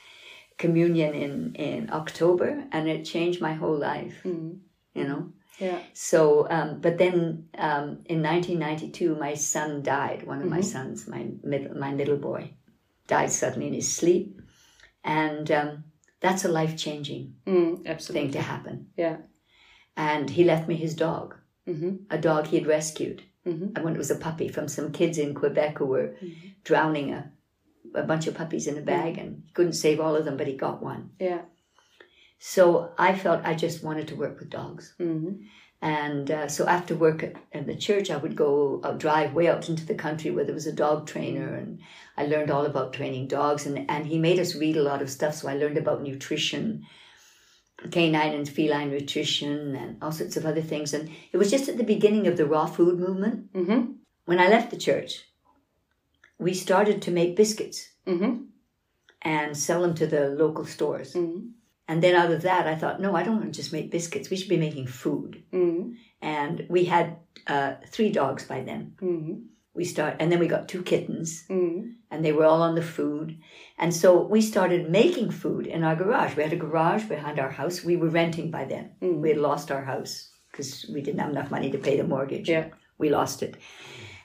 communion 0.59 1.15
in 1.15 1.55
in 1.55 1.89
October, 1.91 2.65
and 2.71 2.89
it 2.91 3.05
changed 3.07 3.41
my 3.41 3.55
whole 3.55 3.79
life. 3.79 4.21
Mm. 4.25 4.59
You 4.95 5.05
know. 5.05 5.33
Yeah. 5.63 5.79
So, 5.93 6.49
um, 6.51 6.81
but 6.81 6.99
then 6.99 7.49
um, 7.57 8.03
in 8.07 8.21
1992, 8.21 9.15
my 9.15 9.35
son 9.35 9.83
died. 9.83 10.27
One 10.27 10.43
of 10.43 10.49
my 10.49 10.61
sons, 10.61 11.07
my 11.07 11.29
middle, 11.45 11.77
my 11.79 11.95
little 11.95 12.17
boy, 12.17 12.55
died 13.07 13.31
suddenly 13.31 13.69
in 13.69 13.75
his 13.75 13.95
sleep, 13.95 14.41
and 15.05 15.51
um, 15.53 15.85
that's 16.21 16.45
a 16.45 16.49
life 16.49 16.77
changing 16.77 17.35
Mm. 17.47 18.01
Thing 18.01 18.33
to 18.33 18.41
happen. 18.41 18.89
Yeah. 18.97 19.19
And 19.97 20.31
he 20.31 20.43
left 20.45 20.69
me 20.69 20.75
his 20.77 20.95
dog, 20.95 21.37
hmm 21.67 21.97
a 22.11 22.19
dog 22.19 22.47
he 22.47 22.59
had 22.59 22.67
rescued, 22.67 23.23
hmm 23.45 23.69
and 23.75 23.85
when 23.85 23.95
it 23.95 23.99
was 24.05 24.11
a 24.11 24.17
puppy 24.27 24.49
from 24.49 24.67
some 24.69 24.91
kids 24.91 25.19
in 25.19 25.35
Quebec 25.35 25.79
who 25.79 25.87
were 25.87 26.17
drowning 26.65 27.13
a, 27.13 27.31
a 27.95 28.03
bunch 28.03 28.27
of 28.27 28.35
puppies 28.35 28.67
in 28.67 28.79
a 28.79 28.89
bag, 28.95 29.19
and 29.19 29.43
he 29.47 29.53
couldn't 29.53 29.75
save 29.85 30.01
all 30.01 30.17
of 30.17 30.25
them, 30.25 30.37
but 30.37 30.49
he 30.49 30.57
got 30.57 30.83
one. 30.83 31.11
Yeah. 31.21 31.43
So 32.45 32.93
I 32.99 33.15
felt 33.15 33.45
I 33.45 33.55
just 33.55 33.85
wanted 33.85 34.09
to 34.09 34.17
work 34.17 34.41
with 34.41 34.51
dogs. 34.51 34.95
hmm 34.99 35.35
And 35.81 36.29
uh, 36.29 36.49
so 36.49 36.67
after 36.67 36.97
work 36.97 37.23
at, 37.23 37.37
at 37.53 37.67
the 37.67 37.77
church, 37.77 38.11
I 38.11 38.17
would 38.17 38.35
go 38.35 38.81
I'd 38.83 38.99
drive 38.99 39.33
way 39.33 39.47
out 39.49 39.69
into 39.69 39.87
the 39.87 39.95
country 39.95 40.33
where 40.33 40.45
there 40.45 40.61
was 40.61 40.67
a 40.67 40.81
dog 40.85 41.07
trainer, 41.07 41.55
and 41.55 41.79
I 42.17 42.27
learned 42.27 42.51
all 42.51 42.67
about 42.67 42.95
training 42.95 43.29
dogs. 43.29 43.65
And, 43.67 43.89
and 43.89 44.07
he 44.07 44.19
made 44.19 44.41
us 44.41 44.57
read 44.57 44.77
a 44.77 44.83
lot 44.91 45.03
of 45.03 45.11
stuff, 45.11 45.35
so 45.37 45.49
I 45.49 45.55
learned 45.55 45.79
about 45.79 46.03
nutrition, 46.03 46.85
canine 47.93 48.35
and 48.35 48.49
feline 48.49 48.91
nutrition, 48.91 49.77
and 49.77 50.03
all 50.03 50.13
sorts 50.13 50.37
of 50.37 50.45
other 50.45 50.63
things. 50.63 50.93
And 50.95 51.11
it 51.33 51.37
was 51.37 51.51
just 51.51 51.69
at 51.69 51.77
the 51.77 51.93
beginning 51.95 52.27
of 52.27 52.37
the 52.37 52.47
raw 52.47 52.67
food 52.67 52.99
movement. 52.99 53.51
hmm 53.55 53.83
When 54.25 54.41
I 54.41 54.49
left 54.49 54.71
the 54.73 54.85
church, 54.89 55.13
we 56.39 56.55
started 56.55 57.03
to 57.03 57.13
make 57.13 57.37
biscuits 57.37 57.89
hmm 58.05 58.35
and 59.25 59.57
sell 59.57 59.83
them 59.83 59.95
to 59.95 60.07
the 60.09 60.31
local 60.45 60.67
stores. 60.67 61.13
hmm 61.13 61.62
And 61.89 62.03
then 62.03 62.15
out 62.15 62.31
of 62.31 62.43
that, 62.43 62.67
I 62.67 62.75
thought, 62.77 63.01
no, 63.01 63.15
I 63.17 63.23
don't 63.23 63.39
want 63.41 63.53
to 63.53 63.61
just 63.61 63.73
make 63.73 63.91
biscuits. 63.91 64.31
We 64.31 64.37
should 64.37 64.49
be 64.49 64.57
making 64.69 64.87
food. 64.87 65.43
hmm 65.51 65.93
and 66.25 66.65
we 66.69 66.85
had 66.85 67.17
uh, 67.49 67.73
three 67.89 68.11
dogs 68.13 68.45
by 68.45 68.63
then. 68.63 68.95
hmm 69.01 69.33
We 69.75 69.85
start, 69.85 70.17
and 70.21 70.31
then 70.31 70.39
we 70.39 70.47
got 70.55 70.69
two 70.69 70.83
kittens, 70.83 71.45
hmm 71.49 71.81
and 72.11 72.23
they 72.25 72.33
were 72.33 72.45
all 72.45 72.63
on 72.63 72.75
the 72.77 72.83
food. 72.97 73.39
And 73.79 73.93
so 73.95 74.09
we 74.35 74.41
started 74.43 74.91
making 74.91 75.31
food 75.33 75.67
in 75.67 75.83
our 75.83 75.97
garage. 75.97 76.37
We 76.37 76.43
had 76.43 76.53
a 76.53 76.65
garage 76.67 77.05
behind 77.09 77.39
our 77.39 77.51
house. 77.51 77.83
We 77.85 77.97
were 77.97 78.11
renting 78.21 78.51
by 78.51 78.65
then. 78.67 78.85
We 79.23 79.29
had 79.31 79.39
lost 79.39 79.71
our 79.71 79.85
house 79.93 80.31
because 80.51 80.87
we 80.95 81.01
didn't 81.03 81.21
have 81.21 81.31
enough 81.31 81.51
money 81.51 81.71
to 81.71 81.79
pay 81.79 81.97
the 81.97 82.05
mortgage. 82.15 82.49
Yeah. 82.49 82.67
We 82.99 83.09
lost 83.09 83.43
it. 83.43 83.57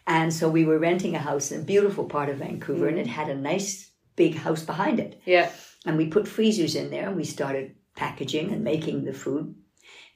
And 0.05 0.33
so 0.33 0.49
we 0.49 0.65
were 0.65 0.79
renting 0.89 1.15
a 1.15 1.19
house 1.29 1.51
in 1.51 1.61
a 1.61 1.63
beautiful 1.73 2.05
part 2.05 2.29
of 2.29 2.37
Vancouver, 2.37 2.87
and 2.89 2.99
it 2.99 3.07
had 3.07 3.29
a 3.29 3.35
nice 3.51 3.89
big 4.15 4.35
house 4.35 4.63
behind 4.65 4.99
it. 4.99 5.21
Yeah. 5.25 5.49
And 5.87 5.97
we 5.97 6.07
put 6.07 6.27
freezers 6.27 6.75
in 6.75 6.89
there 6.91 7.07
and 7.07 7.15
we 7.15 7.23
started 7.23 7.73
packaging 7.95 8.51
and 8.51 8.61
making 8.61 9.05
the 9.05 9.13
food 9.13 9.55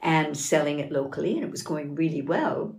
and 0.02 0.38
selling 0.38 0.80
it 0.80 0.92
locally. 0.92 1.34
And 1.36 1.46
it 1.46 1.50
was 1.50 1.64
going 1.64 1.96
really 1.96 2.22
well. 2.22 2.76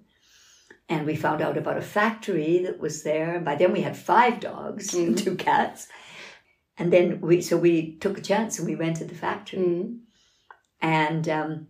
And 0.91 1.07
we 1.07 1.17
found 1.17 1.41
out 1.41 1.57
about 1.57 1.79
a 1.79 1.83
factory 1.83 2.59
that 2.65 2.79
was 2.79 3.03
there. 3.03 3.35
And 3.37 3.47
by 3.47 3.55
then 3.55 3.73
we 3.73 3.81
had 3.81 3.97
five 3.97 4.41
dogs 4.41 4.93
and 4.93 5.17
two 5.17 5.37
cats. 5.37 5.89
And 6.77 6.93
then 6.93 7.23
we, 7.23 7.41
so 7.41 7.57
we 7.57 7.97
took 7.97 8.19
a 8.19 8.23
chance 8.23 8.59
and 8.59 8.69
we 8.69 8.75
rented 8.75 9.09
the 9.09 9.15
factory. 9.15 9.63
hmm 9.63 9.95
And 10.83 11.27
um, 11.31 11.69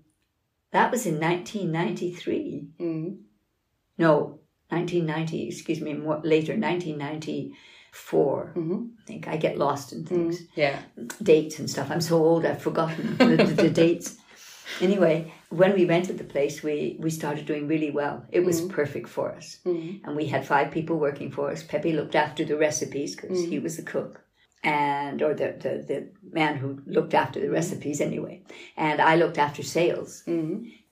that 0.72 0.90
was 0.90 1.06
in 1.06 1.20
1993. 1.20 2.66
hmm 2.78 3.08
No, 3.96 4.40
1990, 4.70 5.46
excuse 5.46 5.80
me, 5.80 5.94
more 5.94 6.20
later, 6.24 6.56
1994. 7.92 8.52
hmm 8.54 8.86
I 8.98 9.04
think 9.06 9.28
I 9.28 9.36
get 9.36 9.58
lost 9.58 9.92
in 9.92 10.04
mm-hmm. 10.04 10.14
things. 10.14 10.42
Yeah. 10.54 10.80
dates 11.22 11.58
and 11.58 11.68
stuff. 11.68 11.90
I'm 11.90 12.00
so 12.00 12.22
old, 12.22 12.46
I've 12.46 12.62
forgotten 12.62 13.16
the, 13.18 13.36
the, 13.36 13.62
the 13.62 13.70
dates. 13.84 14.16
Anyway, 14.80 15.32
when 15.50 15.74
we 15.74 15.84
rented 15.84 16.16
the 16.16 16.24
place, 16.24 16.62
we, 16.62 16.96
we 16.98 17.10
started 17.10 17.44
doing 17.44 17.68
really 17.68 17.90
well. 17.90 18.24
It 18.30 18.40
was 18.40 18.60
mm-hmm. 18.60 18.74
perfect 18.74 19.08
for 19.08 19.32
us. 19.32 19.58
Mm-hmm. 19.66 20.06
And 20.06 20.16
we 20.16 20.26
had 20.26 20.46
five 20.46 20.70
people 20.70 20.98
working 20.98 21.30
for 21.30 21.50
us. 21.50 21.62
Pepe 21.62 21.92
looked 21.92 22.14
after 22.14 22.44
the 22.44 22.56
recipes 22.56 23.14
because 23.14 23.40
he 23.40 23.56
mm-hmm. 23.56 23.64
was 23.64 23.76
the 23.76 23.82
cook. 23.82 24.24
And, 24.64 25.20
or 25.20 25.34
the, 25.34 25.56
the, 25.60 25.84
the 25.86 26.12
man 26.30 26.56
who 26.56 26.80
looked 26.86 27.14
after 27.14 27.40
the 27.40 27.50
recipes 27.50 28.00
anyway. 28.00 28.42
And 28.76 29.00
I 29.00 29.16
looked 29.16 29.36
after 29.36 29.62
sales. 29.62 30.22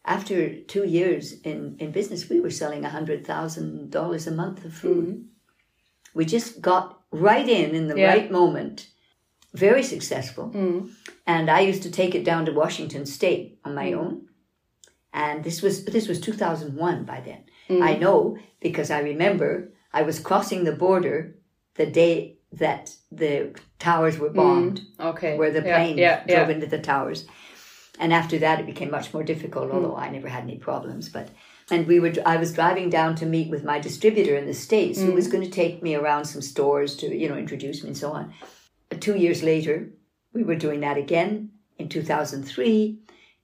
After 0.04 0.61
two 0.62 0.85
years 0.85 1.35
in, 1.42 1.76
in 1.78 1.92
business, 1.92 2.28
we 2.28 2.40
were 2.40 2.50
selling 2.50 2.83
$100,000 2.83 4.26
a 4.26 4.30
month 4.33 4.64
of 4.64 4.75
food. 4.75 5.28
We 6.14 6.25
just 6.25 6.61
got 6.61 7.00
right 7.11 7.49
in 7.49 7.75
in 7.75 7.88
the 7.88 7.97
Yeah. 7.99 8.09
right 8.09 8.31
moment. 8.31 8.88
Very 9.55 9.83
successful. 9.83 10.47
hmm 10.49 10.88
And 11.26 11.50
I 11.50 11.61
used 11.61 11.83
to 11.83 11.90
take 11.90 12.14
it 12.14 12.25
down 12.25 12.45
to 12.47 12.52
Washington 12.52 13.07
State 13.07 13.59
on 13.64 13.75
my 13.75 13.90
mm. 13.90 13.99
own. 13.99 14.26
And 15.12 15.43
this 15.45 15.62
was 15.62 15.85
this 15.85 16.09
was 16.09 16.21
2001 16.21 17.05
by 17.05 17.21
then. 17.21 17.45
Mm. 17.69 17.83
I 17.83 17.97
know 17.97 18.37
because 18.61 18.90
I 18.90 19.00
remember 19.00 19.73
I 19.93 20.02
was 20.02 20.21
crossing 20.21 20.64
the 20.64 20.73
border 20.85 21.37
the 21.75 21.87
day 21.87 22.38
that 22.52 22.95
the 23.11 23.55
towers 23.79 24.19
were 24.19 24.31
mm. 24.31 24.35
bombed, 24.35 24.81
Okay. 24.99 25.37
where 25.37 25.50
the 25.52 25.62
Yeah, 25.62 25.76
plane 25.76 25.99
Yeah. 25.99 26.25
drove 26.26 26.50
into 26.50 26.67
the 26.67 26.79
towers. 26.79 27.26
And 27.99 28.12
after 28.12 28.38
that, 28.38 28.61
it 28.61 28.67
became 28.67 28.90
much 28.90 29.12
more 29.12 29.23
difficult, 29.25 29.71
although 29.71 29.97
I 29.97 30.09
never 30.11 30.29
had 30.29 30.45
any 30.45 30.59
problems. 30.59 31.09
But 31.09 31.29
and 31.71 31.87
we 31.87 32.00
were 32.00 32.12
I 32.27 32.37
was 32.37 32.53
driving 32.53 32.91
down 32.91 33.15
to 33.17 33.27
meet 33.27 33.50
with 33.50 33.65
my 33.65 33.79
distributor 33.79 34.37
in 34.37 34.47
the 34.47 34.55
states, 34.55 35.00
who 35.00 35.12
was 35.12 35.29
mm. 35.29 35.33
going 35.33 35.45
to 35.45 35.50
take 35.50 35.83
me 35.83 35.95
around 35.95 36.25
some 36.25 36.43
stores 36.43 36.97
to 36.97 37.15
you 37.15 37.29
know 37.29 37.37
introduce 37.37 37.83
me 37.83 37.91
and 37.91 37.99
so 37.99 38.12
on. 38.12 38.33
Two 38.99 39.17
years 39.17 39.43
later, 39.43 39.91
we 40.33 40.43
were 40.43 40.57
doing 40.57 40.81
that 40.81 40.97
again 40.97 41.50
in 41.79 41.89
2003, 41.89 42.99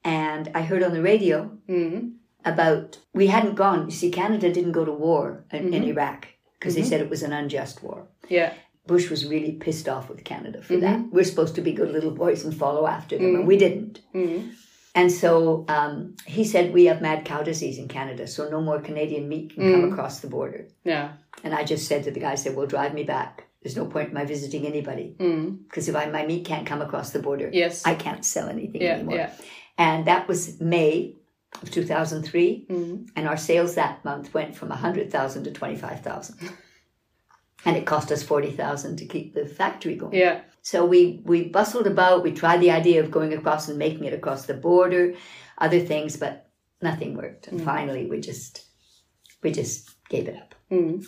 and 0.05 0.51
I 0.55 0.63
heard 0.63 0.83
on 0.83 0.93
the 0.93 1.03
radio 1.03 1.51
Mm. 1.69 2.15
about 2.45 2.99
we 3.15 3.27
hadn't 3.27 3.55
gone. 3.55 3.87
You 3.87 3.97
see, 3.97 4.11
Canada 4.11 4.53
didn't 4.53 4.73
go 4.73 4.85
to 4.85 4.93
war 4.93 5.45
in, 5.51 5.75
in 5.75 5.83
mm-hmm. 5.83 5.91
Iraq 5.91 6.29
because 6.59 6.75
they 6.75 6.81
mm-hmm. 6.81 6.91
said 6.91 7.01
it 7.01 7.11
was 7.11 7.23
an 7.23 7.33
unjust 7.33 7.83
war. 7.83 8.09
Yeah. 8.29 8.53
Bush 8.87 9.11
was 9.11 9.27
really 9.27 9.53
pissed 9.53 9.89
off 9.89 10.09
with 10.09 10.23
Canada 10.23 10.63
for 10.63 10.77
that. 10.77 11.01
We're 11.11 11.25
supposed 11.25 11.57
to 11.57 11.61
be 11.61 11.73
good 11.73 11.91
little 11.91 12.13
boys 12.13 12.45
and 12.45 12.57
follow 12.57 12.87
after 12.87 13.19
them, 13.19 13.35
and 13.35 13.47
we 13.47 13.57
didn't. 13.57 14.01
Mm. 14.97 15.01
And 15.01 15.13
so 15.13 15.65
um, 15.69 16.17
he 16.27 16.45
said, 16.45 16.73
We 16.73 16.87
have 16.87 17.03
mad 17.03 17.25
cow 17.25 17.43
disease 17.43 17.79
in 17.79 17.89
Canada, 17.89 18.27
so 18.27 18.49
no 18.49 18.61
more 18.61 18.81
Canadian 18.81 19.29
meat 19.29 19.55
can 19.55 19.73
come 19.73 19.93
across 19.93 20.21
the 20.21 20.29
border. 20.29 20.69
Yeah. 20.85 21.13
And 21.45 21.55
I 21.55 21.65
just 21.65 21.87
said 21.87 22.05
to 22.05 22.11
the 22.11 22.21
guy, 22.21 22.33
I 22.33 22.37
said, 22.37 22.57
Well, 22.57 22.67
drive 22.67 22.95
me 22.95 23.05
back. 23.05 23.45
There's 23.63 23.77
no 23.77 23.87
point 23.87 24.09
in 24.09 24.15
my 24.15 24.25
visiting 24.25 24.65
anybody 24.67 25.17
Mm. 25.19 25.65
because 25.65 25.89
if 25.89 25.97
I, 25.97 26.07
my 26.07 26.25
meat 26.25 26.45
can't 26.45 26.67
come 26.67 26.83
across 26.83 27.11
the 27.11 27.19
border, 27.19 27.51
Yes. 27.53 27.85
I 27.85 27.95
can't 27.95 28.25
sell 28.25 28.49
anything 28.49 28.83
yeah. 28.83 28.95
anymore. 28.95 29.17
Yeah. 29.17 29.33
And 29.77 30.07
that 30.07 30.29
was 30.29 30.61
May 30.61 31.17
of 31.63 31.71
2003. 31.71 32.67
Mm. 32.71 33.09
And 33.17 33.29
our 33.29 33.37
sales 33.37 33.75
that 33.75 34.05
month 34.05 34.33
went 34.33 34.55
from 34.57 34.69
100,000 34.69 35.45
to 35.45 35.51
25,000. 35.51 36.51
And 37.65 37.77
it 37.77 37.85
cost 37.85 38.13
us 38.13 38.23
40,000 38.23 38.97
to 38.99 39.07
keep 39.07 39.35
the 39.35 39.45
factory 39.45 39.97
going. 39.97 40.15
Yeah. 40.15 40.43
So 40.67 40.85
we, 40.85 41.21
we 41.25 41.45
bustled 41.45 41.87
about. 41.87 42.25
We 42.25 42.33
tried 42.33 42.59
the 42.59 42.73
idea 42.73 43.01
of 43.01 43.13
going 43.13 43.33
across 43.33 43.69
and 43.69 43.79
making 43.79 44.03
it 44.03 44.13
across 44.13 44.47
the 44.47 44.55
border, 44.55 45.15
other 45.59 45.79
things, 45.79 46.17
but 46.17 46.51
nothing 46.83 47.17
worked. 47.17 47.47
And 47.47 47.63
finally, 47.63 48.07
we 48.07 48.19
just 48.19 48.67
we 49.45 49.53
just 49.53 49.91
gave 50.09 50.27
it 50.27 50.35
up. 50.35 50.57
Mm. 50.73 51.07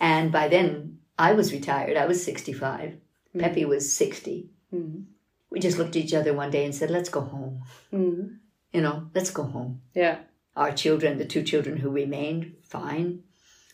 And 0.00 0.32
by 0.32 0.48
then, 0.48 1.00
I 1.18 1.34
was 1.34 1.52
retired. 1.52 1.98
I 1.98 2.06
was 2.06 2.24
65. 2.24 2.96
Pepe 3.38 3.66
was 3.66 3.94
60. 3.94 4.48
Mm. 4.72 5.04
We 5.50 5.60
just 5.60 5.76
looked 5.76 5.94
at 5.94 6.04
each 6.04 6.14
other 6.14 6.32
one 6.32 6.50
day 6.50 6.64
and 6.64 6.74
said, 6.74 6.90
let's 6.90 7.10
go 7.10 7.20
home. 7.20 7.64
Mm. 7.92 8.38
You 8.72 8.80
know, 8.80 9.10
let's 9.14 9.30
go 9.30 9.42
home. 9.42 9.82
Yeah. 9.92 10.20
Our 10.56 10.72
children, 10.72 11.18
the 11.18 11.26
two 11.26 11.42
children 11.42 11.76
who 11.76 11.90
remained, 11.90 12.54
fine. 12.64 13.24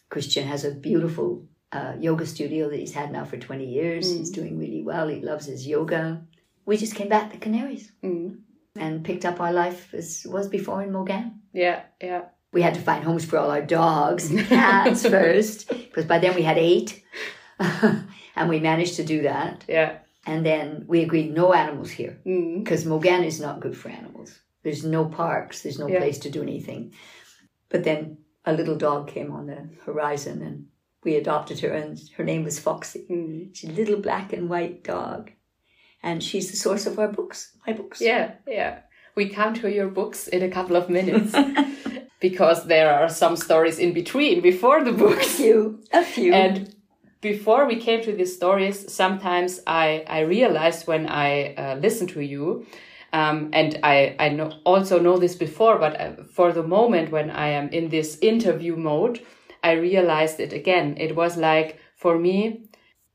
Christian 0.09 0.49
has 0.49 0.65
a 0.65 0.73
beautiful 0.73 1.47
uh, 1.75 1.93
yoga 2.01 2.25
studio 2.27 2.71
that 2.71 2.79
he's 2.79 2.93
had 2.95 3.11
now 3.13 3.25
for 3.25 3.37
20 3.37 3.67
years. 3.67 4.11
He's 4.11 4.31
doing 4.31 4.59
really 4.59 4.83
well. 4.83 5.09
He 5.09 5.21
loves 5.21 5.47
his 5.47 5.67
yoga. 5.67 6.23
We 6.67 6.77
just 6.77 6.95
came 6.95 7.09
back 7.09 7.33
to 7.33 7.39
Canaries 7.39 7.91
Mm. 8.03 8.39
and 8.77 9.05
picked 9.05 9.25
up 9.25 9.41
our 9.41 9.53
life 9.53 9.93
as 9.93 10.25
was 10.29 10.49
before 10.49 10.83
in 10.83 10.93
Mogan. 10.93 11.41
Yeah. 11.53 11.83
Yeah. 12.01 12.23
We 12.53 12.63
had 12.63 12.75
to 12.75 12.81
find 12.81 13.03
homes 13.05 13.25
for 13.25 13.39
all 13.39 13.51
our 13.51 13.67
dogs 13.67 14.31
and 14.31 14.47
cats 14.47 15.03
first, 15.17 15.69
because 15.69 16.05
by 16.07 16.19
then 16.21 16.35
we 16.37 16.43
had 16.43 16.57
eight. 16.59 17.03
and 17.59 18.49
we 18.49 18.61
managed 18.61 18.97
to 18.97 19.05
do 19.05 19.23
that. 19.23 19.65
Yeah. 19.69 19.99
And 20.27 20.45
then 20.47 20.85
we 20.87 21.03
agreed 21.03 21.35
no 21.35 21.53
animals 21.53 21.91
here, 21.91 22.19
Mm. 22.25 22.63
because 22.65 22.85
Mogan 22.87 23.25
is 23.25 23.41
not 23.41 23.61
good 23.61 23.77
for 23.77 23.89
animals. 23.91 24.39
There's 24.63 24.85
no 24.85 25.05
parks, 25.05 25.63
there's 25.63 25.79
no 25.79 25.89
Yeah. 25.89 25.99
place 25.99 26.19
to 26.21 26.31
do 26.31 26.41
anything. 26.43 26.95
But 27.69 27.85
then 27.85 28.19
a 28.47 28.53
little 28.53 28.77
dog 28.77 29.09
came 29.09 29.31
on 29.33 29.47
the 29.47 29.69
horizon 29.85 30.41
and 30.43 30.67
we 31.05 31.17
adopted 31.17 31.61
her, 31.61 31.71
and 31.71 32.01
her 32.17 32.25
name 32.25 32.45
was 32.45 32.59
Foxy. 32.59 33.07
Mm. 33.11 33.55
She's 33.55 33.71
a 33.71 33.73
little 33.73 34.01
black 34.01 34.33
and 34.33 34.49
white 34.49 34.83
dog. 34.83 35.31
And 36.03 36.23
she's 36.23 36.51
the 36.51 36.57
source 36.57 36.87
of 36.87 36.99
our 36.99 37.09
books, 37.09 37.57
my 37.67 37.73
books. 37.73 38.01
Yeah. 38.01 38.33
Yeah. 38.47 38.81
We 39.15 39.29
come 39.29 39.55
to 39.55 39.71
your 39.71 39.89
books 39.89 40.29
in 40.29 40.43
a 40.43 40.51
couple 40.51 40.77
of 40.77 40.91
minutes 40.91 41.35
because 42.21 42.67
there 42.67 42.93
are 42.93 43.09
some 43.09 43.37
stories 43.37 43.79
in 43.79 43.93
between 43.93 44.41
before 44.41 44.85
the 44.85 44.93
books. 44.93 45.27
A 45.27 45.31
few, 45.31 45.83
a 45.93 46.05
few. 46.05 46.33
And 46.33 46.75
before 47.21 47.67
we 47.67 47.77
came 47.77 48.03
to 48.03 48.13
these 48.13 48.35
stories, 48.35 48.93
sometimes 48.93 49.61
I, 49.67 50.05
I 50.07 50.21
realized 50.21 50.87
when 50.87 51.09
I 51.09 51.55
uh, 51.55 51.77
listen 51.77 52.07
to 52.09 52.21
you, 52.21 52.67
um, 53.15 53.51
and 53.53 53.79
I, 53.83 54.15
I 54.19 54.29
know, 54.29 54.53
also 54.65 54.99
know 55.01 55.17
this 55.17 55.37
before, 55.37 55.79
but 55.79 55.99
uh, 55.99 56.23
for 56.25 56.53
the 56.53 56.63
moment 56.63 57.13
when 57.13 57.31
I 57.31 57.49
am 57.49 57.69
in 57.71 57.89
this 57.89 58.19
interview 58.21 58.77
mode, 58.77 59.21
I 59.65 59.73
realized 59.73 60.39
it 60.39 60.53
again. 60.53 60.97
It 60.99 61.17
was 61.17 61.37
like, 61.37 61.81
for 61.97 62.19
me, 62.19 62.69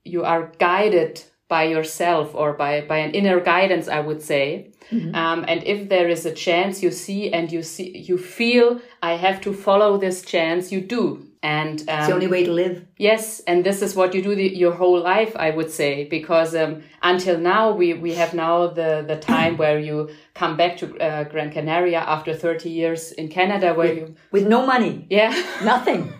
you 0.03 0.23
are 0.25 0.51
guided 0.57 1.23
by 1.47 1.63
yourself 1.63 2.35
or 2.35 2.53
by, 2.53 2.81
by 2.81 2.97
an 2.97 3.11
inner 3.11 3.39
guidance, 3.39 3.87
I 3.87 3.99
would 3.99 4.21
say. 4.21 4.71
Um, 5.13 5.45
and 5.47 5.63
if 5.63 5.89
there 5.89 6.09
is 6.09 6.25
a 6.25 6.33
chance 6.33 6.83
you 6.83 6.91
see 6.91 7.31
and 7.31 7.51
you 7.51 7.63
see, 7.63 7.97
you 7.97 8.17
feel 8.17 8.81
I 9.01 9.13
have 9.13 9.39
to 9.41 9.53
follow 9.53 9.97
this 9.97 10.23
chance, 10.23 10.71
you 10.71 10.81
do. 10.81 11.28
And, 11.41 11.79
um, 11.87 11.99
it's 11.99 12.07
the 12.07 12.13
only 12.13 12.27
way 12.27 12.43
to 12.43 12.51
live. 12.51 12.85
Yes, 12.97 13.39
and 13.47 13.63
this 13.63 13.81
is 13.81 13.95
what 13.95 14.13
you 14.13 14.21
do 14.21 14.35
the, 14.35 14.47
your 14.49 14.73
whole 14.73 14.99
life, 14.99 15.33
I 15.37 15.51
would 15.51 15.71
say, 15.71 16.03
because 16.03 16.53
um, 16.53 16.83
until 17.01 17.37
now 17.39 17.71
we, 17.71 17.93
we 17.93 18.13
have 18.15 18.33
now 18.33 18.67
the, 18.67 19.05
the 19.07 19.15
time 19.15 19.55
where 19.55 19.79
you 19.79 20.09
come 20.33 20.57
back 20.57 20.75
to 20.77 20.97
uh, 20.99 21.23
Gran 21.23 21.49
Canaria 21.51 21.99
after 21.99 22.33
30 22.35 22.69
years 22.69 23.13
in 23.13 23.29
Canada, 23.29 23.73
where 23.73 23.93
you, 23.93 24.15
With 24.31 24.47
no 24.47 24.65
money, 24.65 25.07
yeah, 25.09 25.31
nothing. 25.63 26.13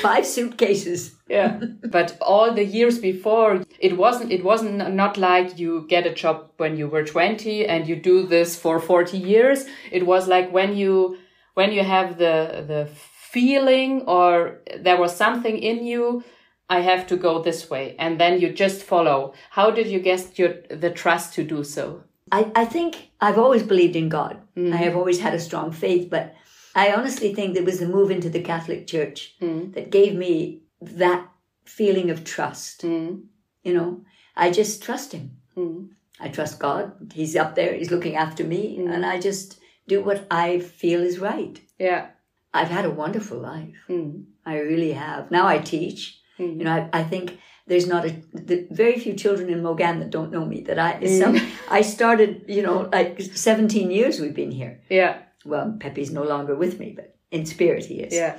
Five 0.00 0.24
suitcases. 0.24 1.16
yeah. 1.28 1.58
But 1.90 2.16
all 2.20 2.54
the 2.54 2.64
years 2.64 3.00
before, 3.00 3.62
it 3.80 3.96
wasn't, 3.96 4.30
it 4.30 4.44
wasn't 4.44 4.94
not 4.94 5.18
like 5.18 5.58
you 5.58 5.84
get 5.88 6.06
a 6.06 6.14
job 6.14 6.52
when 6.58 6.76
you 6.76 6.86
were 6.86 7.02
20 7.04 7.66
and 7.66 7.88
you 7.88 7.96
do 7.96 8.24
this 8.24 8.54
for 8.56 8.78
40 8.78 9.18
years. 9.18 9.64
It 9.90 10.06
was 10.06 10.28
like 10.28 10.52
when 10.52 10.76
you, 10.76 11.18
when 11.54 11.72
you 11.72 11.82
have 11.82 12.16
the, 12.18 12.64
the 12.66 12.88
feeling 13.32 14.02
or 14.02 14.60
there 14.78 14.98
was 14.98 15.16
something 15.16 15.56
in 15.58 15.84
you, 15.86 16.22
I 16.68 16.80
have 16.80 17.06
to 17.08 17.16
go 17.16 17.42
this 17.42 17.70
way. 17.70 17.96
And 17.98 18.20
then 18.20 18.40
you 18.40 18.52
just 18.52 18.82
follow. 18.82 19.34
How 19.50 19.70
did 19.70 19.88
you 19.88 20.00
get 20.00 20.38
your, 20.38 20.54
the 20.70 20.90
trust 20.90 21.34
to 21.34 21.44
do 21.44 21.64
so? 21.64 22.02
I, 22.30 22.50
I 22.54 22.64
think 22.64 23.10
I've 23.20 23.38
always 23.38 23.62
believed 23.62 23.96
in 23.96 24.08
God. 24.08 24.40
I 24.56 24.76
have 24.76 24.96
always 24.96 25.20
had 25.20 25.34
a 25.34 25.40
strong 25.40 25.72
faith, 25.72 26.08
but 26.10 26.34
I 26.74 26.92
honestly 26.92 27.34
think 27.34 27.54
there 27.54 27.64
was 27.64 27.80
the 27.80 27.86
move 27.86 28.10
into 28.10 28.30
the 28.30 28.42
Catholic 28.42 28.86
Church 28.86 29.34
that 29.40 29.90
gave 29.90 30.14
me 30.14 30.62
that 30.80 31.28
feeling 31.64 32.10
of 32.10 32.24
trust. 32.24 32.82
Mm. 32.82 33.24
You 33.62 33.74
know, 33.74 34.04
I 34.36 34.50
just 34.50 34.82
trust 34.82 35.12
Him. 35.12 35.36
Mm. 35.56 35.90
I 36.20 36.28
trust 36.28 36.58
God. 36.58 37.12
He's 37.14 37.36
up 37.36 37.54
there, 37.54 37.74
He's 37.74 37.90
looking 37.90 38.16
after 38.16 38.44
me, 38.44 38.78
and 38.78 39.04
I 39.04 39.20
just 39.20 39.58
do 39.86 40.02
what 40.02 40.26
I 40.30 40.60
feel 40.60 41.02
is 41.02 41.18
right. 41.18 41.60
Yeah. 41.78 42.08
I've 42.54 42.68
had 42.68 42.84
a 42.84 42.90
wonderful 42.90 43.38
life. 43.38 43.76
Mm. 43.88 44.24
I 44.44 44.58
really 44.58 44.92
have. 44.92 45.30
Now 45.30 45.46
I 45.46 45.58
teach. 45.58 46.18
Mm. 46.38 46.58
You 46.58 46.64
know, 46.64 46.72
I, 46.92 47.00
I 47.00 47.02
think 47.04 47.38
there's 47.66 47.86
not 47.86 48.04
a 48.04 48.10
the, 48.32 48.66
very 48.70 48.98
few 48.98 49.14
children 49.14 49.48
in 49.50 49.62
Mogan 49.62 50.00
that 50.00 50.10
don't 50.10 50.32
know 50.32 50.44
me. 50.44 50.60
That 50.62 50.78
I 50.78 51.04
some 51.20 51.36
I 51.70 51.82
started. 51.82 52.44
You 52.48 52.62
know, 52.62 52.88
like 52.92 53.20
17 53.20 53.90
years 53.90 54.20
we've 54.20 54.34
been 54.34 54.50
here. 54.50 54.80
Yeah. 54.90 55.18
Well, 55.44 55.76
Pepe's 55.80 56.10
no 56.10 56.22
longer 56.22 56.54
with 56.54 56.78
me, 56.78 56.92
but 56.94 57.16
in 57.30 57.46
spirit 57.46 57.84
he 57.86 58.00
is. 58.00 58.14
Yeah. 58.14 58.38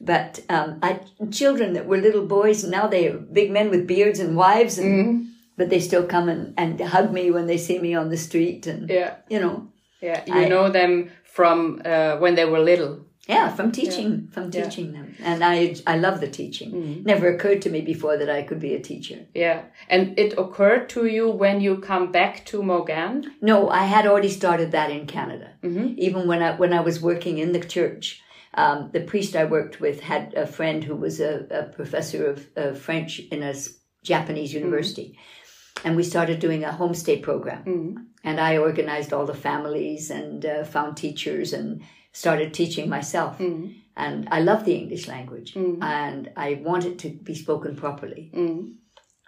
But 0.00 0.40
um, 0.48 0.78
I 0.82 1.00
children 1.30 1.74
that 1.74 1.86
were 1.86 1.98
little 1.98 2.26
boys 2.26 2.64
now 2.64 2.88
they 2.88 3.06
are 3.08 3.16
big 3.18 3.50
men 3.52 3.70
with 3.70 3.86
beards 3.86 4.18
and 4.20 4.36
wives, 4.36 4.78
and 4.78 4.92
Mm. 5.06 5.28
but 5.56 5.68
they 5.70 5.80
still 5.80 6.04
come 6.06 6.28
and, 6.28 6.54
and 6.58 6.80
hug 6.80 7.12
me 7.12 7.30
when 7.30 7.46
they 7.46 7.58
see 7.58 7.78
me 7.78 7.94
on 7.94 8.08
the 8.10 8.16
street, 8.16 8.66
and 8.66 8.90
Yeah. 8.90 9.14
you 9.30 9.38
know, 9.40 9.68
Yeah. 10.00 10.20
You 10.26 10.34
I- 10.34 10.48
know 10.48 10.70
them 10.70 11.10
from 11.24 11.80
uh, 11.84 12.16
when 12.18 12.34
they 12.34 12.44
were 12.44 12.58
little. 12.64 13.06
Yeah, 13.28 13.48
from 13.50 13.70
teaching, 13.72 14.28
from 14.32 14.50
Yeah. 14.50 14.64
teaching 14.64 14.92
them, 14.92 15.14
and 15.22 15.44
I 15.44 15.76
I 15.86 15.96
love 15.96 16.20
the 16.20 16.28
teaching. 16.28 16.72
Mm. 16.72 17.04
Never 17.04 17.28
occurred 17.28 17.62
to 17.62 17.70
me 17.70 17.80
before 17.80 18.16
that 18.16 18.28
I 18.30 18.42
could 18.42 18.58
be 18.60 18.74
a 18.74 18.80
teacher. 18.80 19.18
Yeah. 19.34 19.62
And 19.88 20.18
it 20.18 20.36
occurred 20.38 20.88
to 20.90 21.06
you 21.06 21.30
when 21.30 21.60
you 21.60 21.76
come 21.78 22.10
back 22.12 22.44
to 22.46 22.62
Mogan? 22.62 23.32
No, 23.40 23.68
I 23.68 23.84
had 23.84 24.06
already 24.06 24.28
started 24.28 24.72
that 24.72 24.90
in 24.90 25.06
Canada. 25.06 25.50
Mhm. 25.62 25.96
Even 25.98 26.26
when 26.26 26.42
I 26.42 26.56
when 26.56 26.72
I 26.72 26.80
was 26.80 27.00
working 27.02 27.38
in 27.38 27.52
the 27.52 27.60
church, 27.60 28.20
um, 28.54 28.90
the 28.92 29.00
priest 29.00 29.36
I 29.36 29.44
worked 29.44 29.80
with 29.80 30.00
had 30.00 30.34
a 30.34 30.46
friend 30.46 30.84
who 30.84 30.96
was 30.96 31.20
a, 31.20 31.46
a 31.50 31.62
professor 31.78 32.26
of 32.26 32.46
uh, 32.56 32.72
French 32.74 33.20
in 33.30 33.42
a 33.42 33.54
Japanese 34.02 34.52
university, 34.52 35.16
and 35.84 35.96
we 35.96 36.02
started 36.02 36.40
doing 36.40 36.64
a 36.64 36.76
homestay 36.80 37.22
program. 37.22 37.64
Mm. 37.64 37.94
And 38.24 38.40
I 38.40 38.58
organized 38.58 39.12
all 39.12 39.26
the 39.26 39.42
families 39.48 40.10
and 40.10 40.44
uh, 40.44 40.64
found 40.64 40.96
teachers 40.96 41.52
and 41.52 41.82
started 42.12 42.52
teaching 42.54 42.88
myself. 42.88 43.38
Mm. 43.38 43.76
And 43.94 44.26
I 44.30 44.40
love 44.40 44.64
the 44.64 44.74
English 44.74 45.06
language, 45.06 45.52
Mm. 45.54 45.82
and 45.82 46.30
I 46.36 46.54
want 46.64 46.84
it 46.86 46.98
to 47.00 47.08
be 47.10 47.34
spoken 47.34 47.76
properly. 47.76 48.30
Mm. 48.34 48.76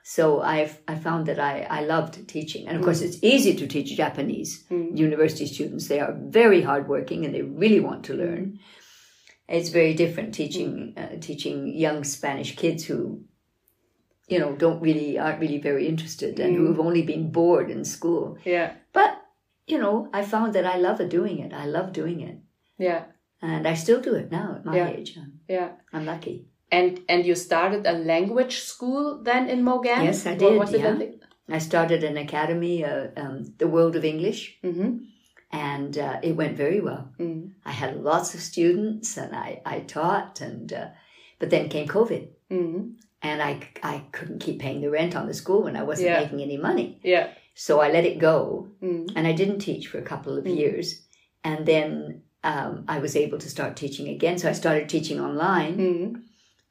So 0.03 0.41
I've 0.41 0.79
I 0.89 0.95
found 0.97 1.27
that 1.27 1.39
I, 1.39 1.67
I 1.79 1.85
loved 1.85 2.27
teaching, 2.29 2.67
and 2.69 2.77
of 2.77 2.83
course 2.85 3.03
it's 3.03 3.19
easy 3.23 3.55
to 3.57 3.67
teach 3.67 3.97
Japanese 3.97 4.65
Mm. 4.71 4.97
university 4.99 5.47
students. 5.47 5.89
They 5.89 6.01
are 6.01 6.15
very 6.43 6.63
hardworking 6.63 7.25
and 7.25 7.35
they 7.35 7.43
really 7.43 7.81
want 7.81 8.05
to 8.07 8.15
learn. 8.15 8.59
It's 9.49 9.69
very 9.69 9.95
different 9.95 10.35
teaching 10.35 10.95
uh, 10.97 11.17
teaching 11.21 11.69
young 11.69 12.05
Spanish 12.05 12.57
kids 12.57 12.85
who, 12.87 13.25
you 14.29 14.39
know, 14.39 14.53
don't 14.57 14.81
really 14.81 15.19
aren't 15.19 15.41
really 15.41 15.59
very 15.59 15.87
interested 15.87 16.41
and 16.41 16.57
who 16.57 16.67
have 16.69 16.81
only 16.81 17.03
been 17.03 17.31
bored 17.31 17.71
in 17.71 17.85
school. 17.85 18.39
Yeah. 18.45 18.73
But 18.93 19.11
you 19.67 19.79
know, 19.79 20.09
I 20.13 20.23
found 20.23 20.53
that 20.55 20.67
I 20.67 20.77
love 20.79 21.07
doing 21.09 21.39
it. 21.39 21.53
I 21.53 21.67
love 21.67 21.93
doing 21.93 22.21
it. 22.21 22.39
Yeah. 22.79 23.05
And 23.43 23.67
I 23.67 23.75
still 23.75 24.01
do 24.01 24.15
it 24.15 24.31
now 24.31 24.55
at 24.57 24.65
my 24.65 24.77
Yeah. 24.77 24.89
age. 24.91 25.17
I'm, 25.17 25.41
Yeah. 25.49 25.69
I'm 25.93 26.07
lucky. 26.07 26.47
And 26.73 27.01
and 27.09 27.25
you 27.27 27.35
started 27.35 27.87
a 27.87 27.93
language 27.93 28.59
school 28.61 29.23
then 29.23 29.49
in 29.49 29.63
Mogan? 29.63 30.03
Yes, 30.05 30.27
I 30.27 30.31
What 30.31 30.39
did, 30.39 30.59
was 30.59 30.73
it? 30.75 30.81
yeah. 30.81 31.57
I 31.57 31.59
started 31.59 32.03
an 32.05 32.17
academy, 32.17 32.85
uh, 32.85 33.09
um, 33.17 33.45
the 33.59 33.69
World 33.69 33.97
of 33.97 34.05
English, 34.05 34.59
Mm-hmm. 34.65 34.91
and 35.53 35.99
uh, 35.99 36.19
it 36.23 36.35
went 36.37 36.57
very 36.57 36.81
well. 36.81 37.05
Mm. 37.19 37.53
I 37.65 37.71
had 37.73 38.03
lots 38.03 38.35
of 38.35 38.41
students, 38.41 39.17
and 39.19 39.37
I, 39.37 39.61
I 39.67 39.81
taught, 39.81 40.41
and 40.41 40.73
uh, 40.73 40.89
but 41.39 41.51
then 41.51 41.69
came 41.69 41.87
COVID, 41.87 42.29
Mm. 42.51 42.95
and 43.23 43.43
I, 43.43 43.53
I 43.83 44.05
couldn't 44.13 44.41
keep 44.41 44.59
paying 44.61 44.81
the 44.81 44.91
rent 44.91 45.15
on 45.17 45.27
the 45.27 45.35
school 45.35 45.63
when 45.65 45.77
I 45.77 45.83
wasn't 45.83 46.09
Yeah. 46.09 46.21
making 46.23 46.41
any 46.43 46.57
money. 46.57 46.99
Yeah. 47.05 47.29
So 47.55 47.81
I 47.81 47.91
let 47.93 48.05
it 48.07 48.19
go, 48.19 48.69
Mm. 48.83 49.13
and 49.17 49.27
I 49.27 49.33
didn't 49.33 49.59
teach 49.61 49.87
for 49.89 49.99
a 49.99 50.03
couple 50.13 50.39
of 50.39 50.45
Mm. 50.45 50.57
years, 50.57 51.07
and 51.45 51.67
then 51.67 52.23
um, 52.45 52.85
I 52.87 52.99
was 52.99 53.17
able 53.17 53.39
to 53.39 53.49
start 53.49 53.77
teaching 53.77 54.09
again. 54.09 54.39
So 54.39 54.49
I 54.49 54.53
started 54.53 54.89
teaching 54.89 55.21
online, 55.21 55.77
Mm. 55.79 56.23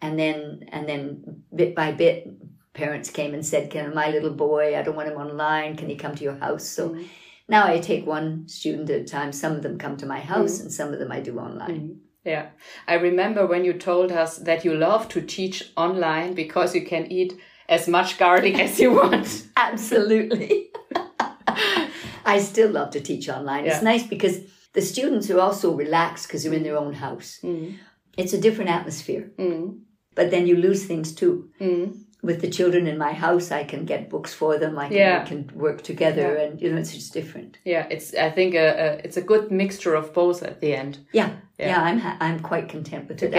and 0.01 0.17
then 0.19 0.65
and 0.71 0.87
then 0.87 1.43
bit 1.53 1.75
by 1.75 1.91
bit, 1.91 2.27
parents 2.73 3.09
came 3.09 3.33
and 3.33 3.45
said, 3.45 3.69
"Can 3.71 3.93
my 3.93 4.09
little 4.09 4.35
boy? 4.47 4.77
I 4.77 4.81
don't 4.83 4.95
want 4.95 5.09
him 5.09 5.17
online. 5.17 5.75
Can 5.75 5.89
he 5.89 5.95
come 5.95 6.15
to 6.15 6.23
your 6.23 6.35
house?" 6.45 6.65
So 6.77 6.89
Mm. 6.89 7.05
now 7.49 7.63
I 7.67 7.79
take 7.79 8.05
one 8.07 8.47
student 8.47 8.89
at 8.89 9.01
a 9.01 9.03
time. 9.03 9.31
Some 9.31 9.53
of 9.57 9.63
them 9.63 9.77
come 9.77 9.97
to 9.97 10.05
my 10.05 10.19
house, 10.19 10.57
Mm. 10.57 10.61
and 10.61 10.71
some 10.71 10.93
of 10.93 10.99
them 10.99 11.11
I 11.11 11.19
do 11.19 11.37
online. 11.39 11.79
Mm. 11.81 11.95
Yeah. 12.25 12.45
I 12.87 12.93
remember 12.93 13.45
when 13.45 13.65
you 13.65 13.73
told 13.73 14.11
us 14.11 14.37
that 14.37 14.63
you 14.63 14.73
love 14.75 15.09
to 15.09 15.21
teach 15.21 15.57
online 15.75 16.33
because 16.35 16.73
you 16.75 16.85
can 16.85 17.11
eat 17.11 17.33
as 17.67 17.87
much 17.87 18.17
garlic 18.17 18.55
as 18.59 18.79
you 18.79 18.91
want. 18.93 19.27
Absolutely. 19.57 20.69
I 22.25 22.39
still 22.39 22.71
love 22.71 22.91
to 22.91 23.01
teach 23.01 23.27
online. 23.29 23.65
It's 23.65 23.81
nice 23.81 24.03
because 24.07 24.39
the 24.73 24.81
students 24.81 25.29
are 25.29 25.39
also 25.39 25.73
relaxed 25.75 26.27
because 26.27 26.43
they're 26.43 26.53
in 26.53 26.63
their 26.63 26.77
own 26.77 26.93
house. 26.93 27.39
Mm. 27.43 27.77
It's 28.17 28.33
a 28.33 28.41
different 28.41 28.69
atmosphere, 28.71 29.31
Mm. 29.37 29.79
but 30.15 30.29
then 30.31 30.47
you 30.47 30.55
lose 30.55 30.85
things 30.85 31.13
too. 31.15 31.49
Mm. 31.59 31.97
With 32.21 32.39
the 32.41 32.49
children 32.49 32.87
in 32.87 32.97
my 32.97 33.13
house, 33.13 33.51
I 33.51 33.63
can 33.65 33.85
get 33.85 34.09
books 34.09 34.33
for 34.33 34.57
them. 34.57 34.77
I 34.79 34.87
can, 34.87 34.97
Yeah. 34.97 35.23
we 35.23 35.27
can 35.29 35.51
work 35.55 35.81
together, 35.81 36.35
and 36.35 36.61
you 36.61 36.71
know, 36.71 36.77
it's 36.79 36.93
just 36.93 37.13
different. 37.13 37.57
Yeah, 37.65 37.85
it's 37.89 38.13
I 38.15 38.29
think 38.31 38.55
a, 38.55 38.67
a, 38.85 38.87
it's 39.05 39.17
a 39.17 39.21
good 39.21 39.51
mixture 39.51 39.93
of 39.95 40.13
both 40.13 40.41
at 40.43 40.59
the 40.61 40.73
end. 40.73 40.97
Yeah, 41.11 41.29
Yeah. 41.59 41.67
yeah, 41.69 41.81
I'm 41.83 41.99
ha- 41.99 42.17
I'm 42.21 42.39
quite 42.39 42.69
content 42.69 43.09
with 43.09 43.21
it. 43.23 43.31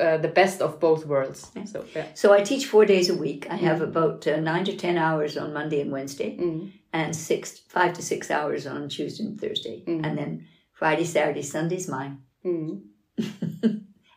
Uh, 0.00 0.16
the 0.18 0.28
best 0.28 0.60
of 0.62 0.78
both 0.80 1.06
worlds. 1.06 1.50
So 1.72 1.84
yeah. 1.94 2.06
so 2.14 2.32
I 2.32 2.40
teach 2.42 2.66
four 2.66 2.84
days 2.86 3.10
a 3.10 3.14
week. 3.14 3.46
I 3.50 3.56
have 3.56 3.80
about 3.82 4.26
uh, 4.26 4.40
nine 4.40 4.64
to 4.64 4.76
ten 4.76 4.96
hours 4.96 5.36
on 5.36 5.52
Monday 5.52 5.80
and 5.80 5.90
Wednesday, 5.92 6.36
Mm. 6.38 6.70
and 6.92 7.14
six 7.16 7.58
five 7.68 7.92
to 7.94 8.02
six 8.02 8.30
hours 8.30 8.66
on 8.66 8.88
Tuesday 8.88 9.24
and 9.24 9.40
Thursday, 9.40 9.82
Mhm. 9.86 10.04
and 10.06 10.18
then 10.18 10.46
Friday, 10.72 11.04
Saturday, 11.04 11.42
Sunday's 11.42 11.88
mine, 11.88 12.18
Mm. 12.44 12.80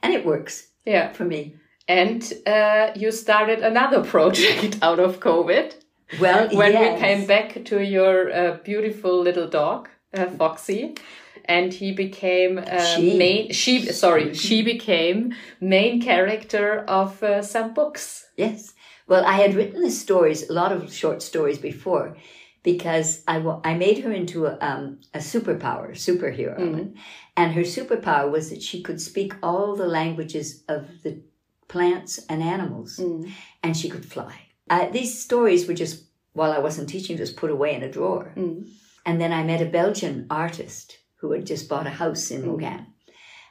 and 0.03 0.13
it 0.13 0.25
works 0.25 0.67
Yeah. 0.85 1.13
for 1.13 1.25
me. 1.25 1.55
And 1.87 2.21
uh, 2.47 2.91
you 2.95 3.11
started 3.11 3.59
another 3.59 4.03
project 4.13 4.77
out 4.81 4.99
of 4.99 5.19
COVID 5.19 5.73
Well, 6.19 6.49
when 6.55 6.71
yes. 6.73 6.93
we 6.93 6.99
came 7.07 7.25
back 7.25 7.65
to 7.65 7.75
your 7.79 8.31
uh, 8.31 8.57
beautiful 8.63 9.21
little 9.23 9.47
dog, 9.49 9.89
uh, 10.13 10.25
Foxy. 10.37 10.95
And 11.45 11.73
he 11.73 11.91
became 11.91 12.57
uh, 12.59 12.85
She. 12.85 13.17
main. 13.17 13.51
She 13.51 13.85
sorry, 13.91 14.33
she 14.33 14.61
became 14.61 15.33
main 15.59 16.01
character 16.01 16.83
of 16.87 17.21
uh, 17.23 17.41
some 17.41 17.73
books. 17.73 18.27
Yes. 18.37 18.73
Well, 19.07 19.25
I 19.25 19.33
had 19.33 19.55
written 19.55 19.81
the 19.81 19.91
stories, 19.91 20.49
a 20.49 20.53
lot 20.53 20.71
of 20.71 20.93
short 20.93 21.21
stories 21.21 21.57
before, 21.57 22.15
because 22.63 23.23
I, 23.27 23.37
I 23.63 23.73
made 23.73 23.99
her 24.03 24.11
into 24.11 24.45
a, 24.45 24.57
um, 24.61 24.99
a 25.13 25.17
superpower, 25.19 25.91
superhero. 25.91 26.57
Mhm. 26.59 26.95
And 27.35 27.53
her 27.53 27.61
superpower 27.63 28.29
was 28.31 28.49
that 28.51 28.61
she 28.61 28.81
could 28.81 29.01
speak 29.01 29.33
all 29.43 29.75
the 29.75 29.87
languages 29.87 30.63
of 30.69 30.85
the 31.03 31.21
plants 31.67 32.19
and 32.29 32.41
animals, 32.43 32.97
Mm. 32.99 33.31
and 33.63 33.75
she 33.75 33.89
could 33.89 34.05
fly. 34.05 34.35
Uh, 34.69 34.89
these 34.89 35.19
stories 35.19 35.67
were 35.67 35.73
just, 35.73 36.03
while 36.33 36.51
I 36.51 36.59
wasn't 36.59 36.87
teaching, 36.89 37.17
just 37.17 37.35
put 37.35 37.49
away 37.51 37.73
in 37.75 37.83
a 37.83 37.91
drawer. 37.91 38.31
Mm. 38.37 38.69
And 39.05 39.19
then 39.19 39.33
I 39.33 39.43
met 39.43 39.61
a 39.61 39.65
Belgian 39.65 40.27
artist 40.29 40.97
who 41.21 41.31
had 41.31 41.45
just 41.45 41.69
bought 41.69 41.87
a 41.87 41.91
house 41.91 42.31
in 42.31 42.41
Mm. 42.41 42.45
Mogan. 42.47 42.85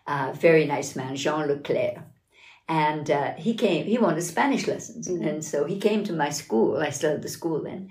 Uh, 0.07 0.33
very 0.33 0.67
nice 0.67 0.97
man, 0.97 1.15
Jean 1.17 1.47
Leclerc. 1.47 1.99
And 2.69 3.11
uh, 3.11 3.33
he 3.35 3.55
came, 3.55 3.87
he 3.87 3.99
wanted 3.99 4.23
Spanish 4.23 4.67
lessons. 4.67 5.09
Mm. 5.09 5.27
And 5.29 5.45
so 5.45 5.65
he 5.65 5.79
came 5.79 6.05
to 6.05 6.13
my 6.13 6.31
school. 6.31 6.77
I 6.79 6.91
still 6.91 7.13
had 7.13 7.23
the 7.23 7.29
school 7.29 7.63
then. 7.63 7.89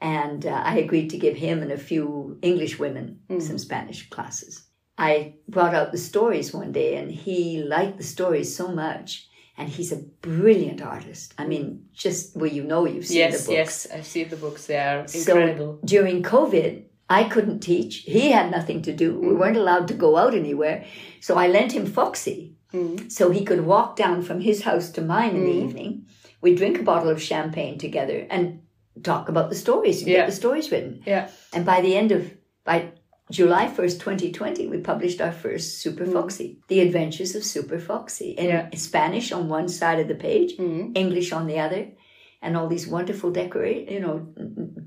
And 0.00 0.44
uh, 0.46 0.60
I 0.64 0.78
agreed 0.78 1.10
to 1.10 1.18
give 1.18 1.36
him 1.36 1.62
and 1.62 1.72
a 1.72 1.78
few 1.78 2.38
English 2.42 2.78
women 2.78 3.20
Mm. 3.28 3.42
some 3.42 3.58
Spanish 3.58 4.08
classes. 4.10 4.64
I 4.98 5.34
brought 5.48 5.74
out 5.74 5.90
the 5.92 5.98
stories 5.98 6.52
one 6.52 6.72
day 6.72 6.96
and 6.96 7.10
he 7.10 7.62
liked 7.62 7.98
the 7.98 8.04
stories 8.04 8.54
so 8.56 8.68
much. 8.68 9.28
And 9.58 9.68
he's 9.68 9.92
a 9.92 9.96
brilliant 10.22 10.80
artist. 10.80 11.34
I 11.38 11.46
mean, 11.46 11.86
just 11.92 12.36
well, 12.36 12.50
you 12.50 12.64
know, 12.64 12.86
you've 12.86 13.06
seen 13.06 13.18
Yes, 13.18 13.32
the 13.32 13.38
books. 13.38 13.48
yes, 13.58 13.86
yes, 13.90 13.98
I've 13.98 14.06
seen 14.06 14.28
the 14.30 14.36
books. 14.36 14.66
They 14.66 14.78
are 14.78 15.06
So- 15.06 15.18
incredible. 15.18 15.78
during 15.84 16.22
COVID, 16.22 16.84
I 17.18 17.24
couldn't 17.32 17.60
teach. 17.60 17.94
He 18.16 18.24
had 18.36 18.50
nothing 18.50 18.80
to 18.82 18.92
do. 19.02 19.08
We 19.26 19.32
Mm. 19.34 19.38
weren't 19.40 19.62
allowed 19.64 19.86
to 19.88 19.94
go 20.04 20.10
out 20.22 20.34
anywhere. 20.42 20.78
So 21.26 21.32
I 21.44 21.46
lent 21.56 21.72
him 21.76 21.86
Foxy 21.98 22.38
Mm. 22.72 23.10
so 23.16 23.22
he 23.30 23.44
could 23.48 23.62
walk 23.74 23.88
down 24.02 24.18
from 24.28 24.38
his 24.40 24.58
house 24.68 24.88
to 24.92 25.02
mine 25.14 25.34
in 25.38 25.44
the 25.44 25.56
Mm. 25.58 25.64
evening. 25.64 25.92
We'd 26.42 26.56
drink 26.62 26.76
a 26.78 26.88
bottle 26.92 27.10
of 27.14 27.20
champagne 27.30 27.76
together 27.86 28.18
and 28.34 28.42
talk 29.10 29.24
about 29.28 29.48
the 29.50 29.56
stories 29.64 29.98
and 30.00 30.08
Yeah. 30.10 30.18
get 30.20 30.26
the 30.30 30.40
stories 30.42 30.70
written. 30.72 30.92
Yeah. 31.12 31.24
And 31.54 31.64
by 31.72 31.78
the 31.82 31.94
end 32.00 32.10
of, 32.16 32.20
by 32.70 32.78
July 33.38 33.66
1st, 33.76 33.96
2020, 34.04 34.64
we 34.72 34.78
published 34.92 35.20
our 35.24 35.32
first 35.44 35.68
Super 35.84 36.06
Mm. 36.06 36.12
Foxy, 36.16 36.48
The 36.72 36.80
Adventures 36.86 37.32
of 37.38 37.42
Super 37.54 37.78
Foxy, 37.88 38.30
in 38.42 38.46
Yeah. 38.46 38.62
Spanish 38.90 39.28
on 39.36 39.48
one 39.58 39.68
side 39.68 40.00
of 40.02 40.08
the 40.08 40.20
page, 40.28 40.50
Mm. 40.56 40.96
English 41.02 41.30
on 41.38 41.46
the 41.46 41.58
other, 41.66 41.82
and 42.44 42.56
all 42.56 42.68
these 42.68 42.88
wonderful 42.96 43.30
decorate, 43.30 43.84
you 43.94 44.00
know, 44.04 44.16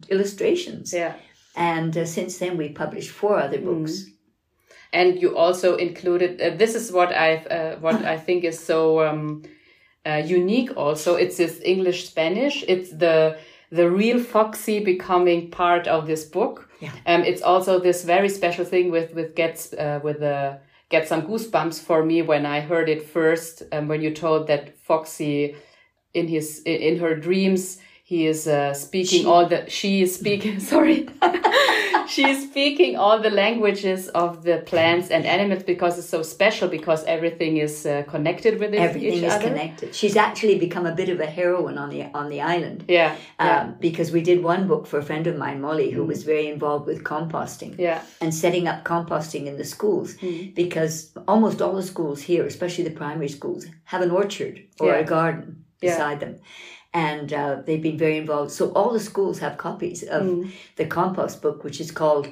illustrations. 0.09 0.93
Yeah. 0.93 1.13
And 1.55 1.97
uh, 1.97 2.05
since 2.05 2.37
then, 2.37 2.57
we 2.57 2.69
published 2.69 3.11
four 3.11 3.39
other 3.39 3.59
books. 3.59 4.05
and 4.93 5.21
you 5.21 5.35
also 5.37 5.75
included 5.77 6.39
uh, 6.41 6.55
this 6.57 6.75
is 6.75 6.91
what 6.91 7.11
i've 7.13 7.45
uh, 7.47 7.75
what 7.81 7.95
i 8.15 8.17
think 8.17 8.43
is 8.43 8.59
so 8.59 9.01
um, 9.07 9.41
uh, 10.05 10.21
unique 10.39 10.71
also 10.77 11.15
it's 11.15 11.37
this 11.37 11.59
english 11.63 12.07
spanish 12.09 12.63
it's 12.67 12.91
the 12.91 13.37
the 13.71 13.89
real 13.89 14.19
foxy 14.19 14.79
becoming 14.83 15.49
part 15.51 15.87
of 15.87 16.05
this 16.07 16.23
book 16.25 16.69
Yeah. 16.81 16.91
um 17.11 17.21
it's 17.23 17.41
also 17.41 17.79
this 17.79 18.03
very 18.05 18.29
special 18.29 18.65
thing 18.65 18.91
with 18.91 19.13
with 19.17 19.35
gets 19.35 19.73
uh, 19.73 19.99
with 20.03 20.19
the 20.19 20.59
get 20.89 21.07
some 21.07 21.21
goosebumps 21.23 21.77
for 21.87 22.03
me 22.05 22.21
when 22.21 22.45
i 22.45 22.59
heard 22.61 22.87
it 22.89 23.01
first 23.17 23.63
um, 23.73 23.87
when 23.89 24.01
you 24.01 24.11
told 24.13 24.47
that 24.47 24.77
foxy 24.87 25.55
in 26.13 26.27
his 26.27 26.61
in 26.65 26.99
her 26.99 27.15
dreams 27.27 27.79
he 28.11 28.27
is 28.27 28.47
uh, 28.47 28.71
speaking 28.73 29.21
She. 29.21 29.25
all 29.25 29.45
the 29.53 29.59
she 29.77 29.91
is 30.03 30.11
speaking 30.19 30.59
sorry 30.73 30.97
she 32.13 32.23
is 32.33 32.39
speaking 32.49 32.95
all 33.03 33.17
the 33.19 33.31
languages 33.31 34.01
of 34.09 34.43
the 34.43 34.57
plants 34.71 35.09
and 35.09 35.25
animals 35.25 35.63
because 35.63 35.97
it's 35.97 36.07
so 36.17 36.21
special 36.21 36.67
because 36.77 37.03
everything 37.05 37.57
is 37.57 37.75
uh, 37.85 38.03
connected 38.13 38.59
with 38.59 38.71
it, 38.75 38.79
Everything 38.79 39.23
is 39.23 39.33
other. 39.33 39.47
connected. 39.49 39.95
She's 39.95 40.15
actually 40.15 40.59
become 40.59 40.85
a 40.85 40.93
bit 41.01 41.09
of 41.09 41.19
a 41.19 41.25
heroine 41.25 41.77
on 41.83 41.89
the 41.89 42.03
on 42.19 42.29
the 42.29 42.41
island. 42.41 42.85
Yeah, 42.87 43.15
yeah, 43.39 43.61
Um, 43.61 43.75
because 43.87 44.11
we 44.11 44.21
did 44.21 44.43
one 44.43 44.67
book 44.67 44.83
for 44.85 44.97
a 44.99 45.03
friend 45.09 45.25
of 45.31 45.35
mine, 45.43 45.59
Molly, 45.61 45.89
who 45.95 46.03
was 46.13 46.23
very 46.33 46.47
involved 46.55 46.85
with 46.91 47.03
composting 47.03 47.73
yeah, 47.87 47.99
and 48.21 48.31
setting 48.43 48.65
up 48.71 48.83
composting 48.93 49.43
in 49.47 49.55
the 49.57 49.65
schools. 49.75 50.09
Because 50.61 50.93
almost 51.27 51.57
all 51.63 51.75
the 51.81 51.87
schools 51.93 52.19
here, 52.29 52.45
especially 52.45 52.83
the 52.83 52.97
primary 53.03 53.29
schools, 53.39 53.65
have 53.85 54.01
an 54.07 54.11
orchard 54.11 54.55
or 54.79 54.89
Yeah. 54.89 54.99
a 55.03 55.05
garden 55.15 55.47
Yeah. 55.81 55.89
beside 55.91 56.19
them. 56.19 56.35
And 56.95 57.34
uh, 57.34 57.62
they've 57.65 57.81
been 57.89 57.97
very 57.97 58.17
involved. 58.17 58.51
So 58.51 58.71
all 58.77 58.91
the 58.93 58.99
schools 59.12 59.39
have 59.39 59.58
copies 59.58 60.01
of 60.03 60.23
Mm. 60.23 60.51
the 60.79 60.86
compost 60.97 61.41
book, 61.43 61.63
which 61.65 61.79
is 61.81 61.91
called 61.91 62.25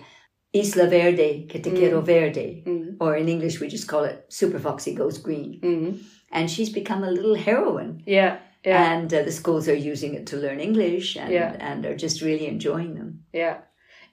Isla 0.53 0.87
Verde, 0.87 1.47
Que 1.49 1.59
Te 1.61 1.71
Quiero 1.71 2.01
Verde. 2.01 2.63
Mm. 2.65 2.95
Or 3.03 3.15
in 3.21 3.27
English, 3.27 3.59
we 3.59 3.67
just 3.67 3.87
call 3.87 4.03
it 4.05 4.25
Super 4.29 4.59
Foxy 4.59 4.93
Goes 4.95 5.17
Green. 5.25 5.59
mm 5.61 5.99
And 6.31 6.49
she's 6.49 6.71
become 6.73 7.03
a 7.03 7.11
little 7.17 7.35
heroine. 7.35 8.01
yeah, 8.07 8.37
yeah, 8.65 8.93
And 8.93 9.13
uh, 9.13 9.23
the 9.23 9.31
schools 9.31 9.67
are 9.67 9.91
using 9.93 10.13
it 10.15 10.25
to 10.27 10.37
learn 10.37 10.59
English 10.59 11.17
and, 11.17 11.31
Yeah. 11.33 11.55
and 11.59 11.85
are 11.85 11.97
just 11.97 12.21
really 12.21 12.47
enjoying 12.47 12.95
them. 12.95 13.09
yeah. 13.33 13.57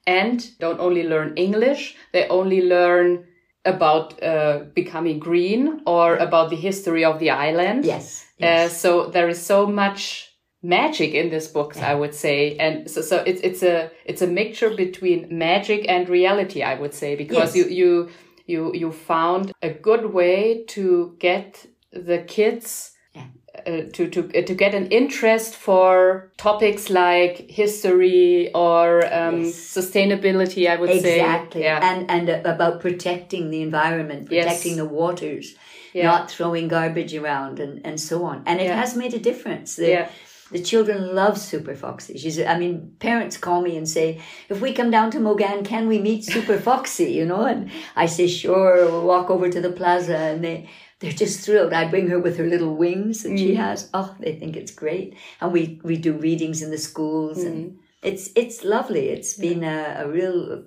And 0.07 0.41
don't 0.59 0.81
only 0.81 1.03
learn 1.03 1.35
English; 1.37 1.95
they 2.13 2.27
only 2.29 2.61
learn 2.63 3.27
about 3.65 4.21
uh, 4.23 4.65
becoming 4.75 5.19
green 5.21 5.83
or 5.87 6.17
about 6.17 6.49
the 6.51 6.57
history 6.57 7.05
of 7.05 7.19
the 7.19 7.31
island. 7.31 7.85
Yes. 7.85 8.25
Uh, 8.41 8.47
yes. 8.47 8.81
so 8.81 9.11
there 9.11 9.29
is 9.29 9.47
so 9.47 9.67
much 9.67 10.30
magic 10.63 11.15
in 11.15 11.31
these 11.31 11.49
books, 11.49 11.79
I 11.81 11.95
would 11.95 12.15
say, 12.15 12.57
and 12.59 12.91
so 12.91 13.01
so 13.01 13.17
it's 13.27 13.41
it's 13.41 13.63
a 13.63 13.91
it's 14.05 14.23
a 14.23 14.27
mixture 14.27 14.71
between 14.71 15.27
magic 15.31 15.87
and 15.89 16.09
reality, 16.09 16.63
I 16.63 16.75
would 16.75 16.95
say, 16.95 17.17
because 17.17 17.55
Yes. 17.55 17.57
you 17.57 17.65
you 17.81 18.09
you 18.47 18.73
you 18.75 18.93
found 18.93 19.53
a 19.63 19.71
good 19.71 20.13
way 20.13 20.65
to 20.69 21.17
get 21.19 21.67
the 21.93 22.19
kids 22.27 22.93
Yeah. 23.15 23.27
uh, 23.67 23.83
to 23.97 24.09
to 24.15 24.21
uh, 24.39 24.43
to 24.51 24.55
get 24.55 24.75
an 24.75 24.87
interest 25.01 25.55
for 25.57 26.31
topics 26.37 26.91
like 26.91 27.51
history 27.51 28.51
or 28.55 29.03
um, 29.21 29.45
Yes. 29.45 29.55
sustainability. 29.79 30.67
I 30.69 30.77
would 30.77 30.91
say 31.01 31.21
Exactly. 31.21 31.63
Yeah. 31.63 31.81
And 31.91 32.11
and 32.11 32.29
uh, 32.31 32.43
about 32.55 32.81
protecting 32.81 33.51
the 33.51 33.63
environment, 33.63 34.29
Yes. 34.31 34.45
protecting 34.45 34.77
the 34.77 34.85
waters, 35.01 35.55
Yeah. 35.95 36.05
not 36.13 36.31
throwing 36.31 36.69
garbage 36.69 37.15
around 37.15 37.61
and, 37.61 37.81
and 37.87 37.99
so 37.99 38.25
on. 38.25 38.43
And 38.47 38.61
it 38.61 38.71
has 38.71 38.95
made 38.95 39.15
a 39.15 39.19
difference. 39.31 39.77
The, 39.77 39.89
Yeah. 39.89 40.09
The 40.51 40.61
children 40.61 41.15
love 41.15 41.39
Super 41.39 41.75
Foxy. 41.75 42.19
She's 42.19 42.41
I 42.41 42.59
mean, 42.59 42.95
parents 42.99 43.37
call 43.37 43.63
me 43.63 43.77
and 43.77 43.89
say, 43.89 44.21
if 44.49 44.61
we 44.61 44.73
come 44.73 44.91
down 44.91 45.11
to 45.13 45.21
Mogan, 45.21 45.65
can 45.65 45.89
we 45.89 45.99
meet 45.99 46.25
Super 46.25 46.59
Foxy? 46.59 47.13
You 47.13 47.27
know? 47.27 47.45
And 47.45 47.71
I 47.97 48.07
say, 48.07 48.27
sure, 48.27 48.87
we'll 48.87 49.07
walk 49.07 49.31
over 49.31 49.49
to 49.49 49.61
the 49.61 49.71
plaza 49.71 50.17
and 50.17 50.45
they 50.45 50.69
they're 51.01 51.13
just 51.13 51.45
thrilled. 51.45 51.73
I 51.73 51.89
bring 51.89 52.09
her 52.09 52.19
with 52.19 52.37
her 52.37 52.47
little 52.47 52.77
wings 52.77 53.23
that 53.23 53.39
she 53.39 53.55
has. 53.55 53.89
Oh, 53.95 54.15
they 54.21 54.35
think 54.35 54.55
it's 54.55 54.71
great. 54.71 55.17
And 55.41 55.51
we, 55.51 55.81
we 55.83 55.97
do 55.97 56.13
readings 56.13 56.61
in 56.63 56.71
the 56.71 56.79
schools 56.79 57.43
and 57.43 57.79
it's 58.03 58.31
it's 58.37 58.65
lovely. 58.65 59.09
It's 59.09 59.35
been 59.35 59.65
a, 59.65 60.03
a 60.05 60.09
real 60.09 60.65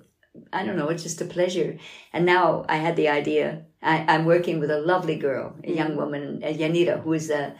I 0.52 0.64
don't 0.64 0.76
know, 0.76 0.88
it's 0.88 1.04
just 1.04 1.20
a 1.20 1.24
pleasure. 1.26 1.78
And 2.12 2.26
now 2.26 2.64
I 2.68 2.76
had 2.76 2.96
the 2.96 3.08
idea. 3.08 3.66
I, 3.80 4.04
I'm 4.08 4.24
working 4.24 4.58
with 4.58 4.70
a 4.70 4.80
lovely 4.80 5.16
girl, 5.16 5.54
a 5.62 5.70
young 5.70 5.94
woman, 5.94 6.42
uh, 6.42 6.48
Yanira, 6.48 7.00
who 7.02 7.12
is 7.12 7.30
a 7.30 7.54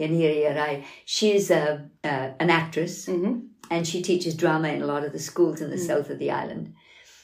Yanira 0.00 0.36
Yarai. 0.46 0.84
She's 1.04 1.50
a, 1.50 1.88
uh, 2.02 2.30
an 2.40 2.50
actress 2.50 3.06
Mhm. 3.06 3.48
and 3.70 3.86
she 3.86 4.02
teaches 4.02 4.34
drama 4.34 4.68
in 4.68 4.82
a 4.82 4.86
lot 4.86 5.04
of 5.04 5.12
the 5.12 5.18
schools 5.18 5.60
in 5.60 5.70
the 5.70 5.78
south 5.78 6.10
of 6.10 6.18
the 6.18 6.30
island. 6.30 6.74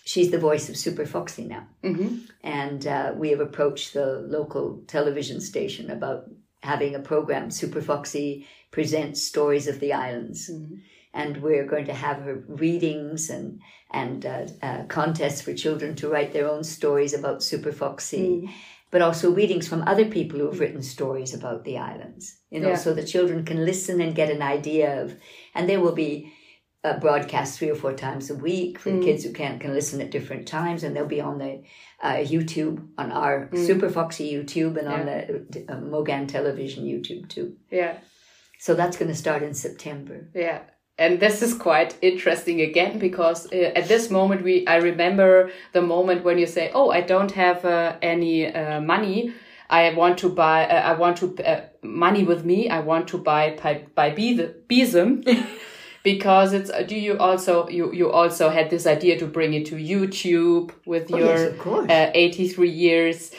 She's 0.05 0.31
the 0.31 0.39
voice 0.39 0.69
of 0.69 0.77
Super 0.77 1.07
Foxy 1.07 1.45
now. 1.45 1.65
Mhm. 1.83 2.29
And 2.45 2.87
uh, 2.87 3.13
we 3.17 3.31
have 3.31 3.41
approached 3.41 3.95
the 3.95 4.25
local 4.29 4.83
television 4.87 5.41
station 5.41 5.91
about 5.91 6.31
having 6.63 6.95
a 6.95 7.01
program. 7.01 7.51
Super 7.51 7.81
Foxy 7.81 8.47
presents 8.71 9.23
stories 9.23 9.67
of 9.67 9.81
the 9.81 9.93
islands. 9.93 10.51
And 11.15 11.43
we're 11.43 11.65
going 11.67 11.87
to 11.87 11.95
have 11.95 12.19
her 12.19 12.45
readings 12.47 13.31
and, 13.31 13.61
and 13.91 14.27
uh, 14.27 14.47
uh, 14.63 14.83
contests 14.85 15.41
for 15.41 15.55
children 15.55 15.95
to 15.97 16.09
write 16.09 16.33
their 16.33 16.49
own 16.49 16.63
stories 16.63 17.15
about 17.15 17.43
Super 17.43 17.73
Foxy, 17.73 18.51
but 18.91 19.03
also 19.03 19.31
readings 19.31 19.67
from 19.69 19.83
other 19.87 20.05
people 20.05 20.39
who 20.39 20.47
have 20.47 20.61
written 20.61 20.83
stories 20.83 21.35
about 21.35 21.65
the 21.65 21.77
islands. 21.79 22.39
You 22.51 22.61
know, 22.61 22.69
Yeah. 22.71 22.77
so 22.77 22.95
the 22.95 23.05
children 23.05 23.45
can 23.45 23.65
listen 23.65 24.01
and 24.01 24.15
get 24.15 24.31
an 24.31 24.43
idea 24.43 25.03
of, 25.03 25.15
and 25.55 25.69
there 25.69 25.81
will 25.81 25.95
be 25.95 26.33
uh, 26.85 26.99
broadcast 27.01 27.59
three 27.59 27.69
or 27.71 27.75
four 27.75 27.93
times 27.95 28.31
a 28.31 28.35
week 28.37 28.79
for 28.79 28.91
the 28.93 29.01
kids 29.05 29.25
who 29.25 29.33
can 29.33 29.59
can 29.59 29.73
listen 29.75 30.01
at 30.01 30.11
different 30.13 30.47
times, 30.47 30.85
and 30.85 30.95
they'll 30.95 31.07
be 31.19 31.21
on 31.21 31.39
the 31.39 31.63
uh, 32.01 32.19
YouTube 32.33 32.87
on 32.97 33.11
our 33.11 33.51
Super 33.55 33.89
Foxy 33.91 34.33
YouTube 34.33 34.77
and 34.79 34.87
on 34.89 35.07
the 35.07 35.65
uh, 35.69 35.81
Mogan 35.81 36.27
Television 36.29 36.85
YouTube 36.85 37.29
too. 37.29 37.57
Yeah. 37.71 37.99
So 38.61 38.75
that's 38.75 38.97
going 38.97 39.11
to 39.11 39.17
start 39.17 39.43
in 39.43 39.55
September. 39.55 40.29
Yeah. 40.35 40.61
And 40.99 41.21
this 41.21 41.43
is 41.43 41.53
quite 41.53 41.95
interesting 42.01 42.63
again 42.63 42.99
because 42.99 43.53
uh, 43.53 43.73
at 43.77 43.87
this 43.87 44.11
moment 44.11 44.43
we 44.43 44.67
I 44.67 44.77
remember 44.77 45.51
the 45.73 45.83
moment 45.83 46.25
when 46.25 46.39
you 46.39 46.47
say, 46.47 46.71
"Oh, 46.73 46.91
I 46.91 47.03
don't 47.03 47.33
have 47.33 47.65
uh, 47.65 47.97
any 48.01 48.47
uh, 48.53 48.81
money. 48.81 49.35
I 49.69 49.93
want 49.95 50.17
to 50.19 50.31
buy. 50.31 50.65
Uh, 50.67 50.93
I 50.93 50.93
want 50.95 51.19
to 51.19 51.37
uh, 51.45 51.61
money 51.83 52.25
with 52.25 52.45
me. 52.47 52.71
I 52.71 52.81
want 52.81 53.09
to 53.09 53.19
buy 53.19 53.59
by 53.63 53.85
by 53.95 54.11
Bizum." 54.13 55.25
Because 56.03 56.53
it's 56.53 56.71
do 56.87 56.95
you 56.95 57.19
also 57.19 57.69
you 57.69 57.93
you 57.93 58.11
also 58.13 58.49
had 58.49 58.71
this 58.71 58.87
idea 58.87 59.19
to 59.19 59.27
bring 59.27 59.55
it 59.55 59.67
to 59.67 59.75
YouTube 59.75 60.71
with 60.87 61.13
Oh, 61.13 61.19
your 61.19 61.37
yes, 61.37 61.91
uh, 61.91 62.11
83 62.15 62.71
years 62.71 63.33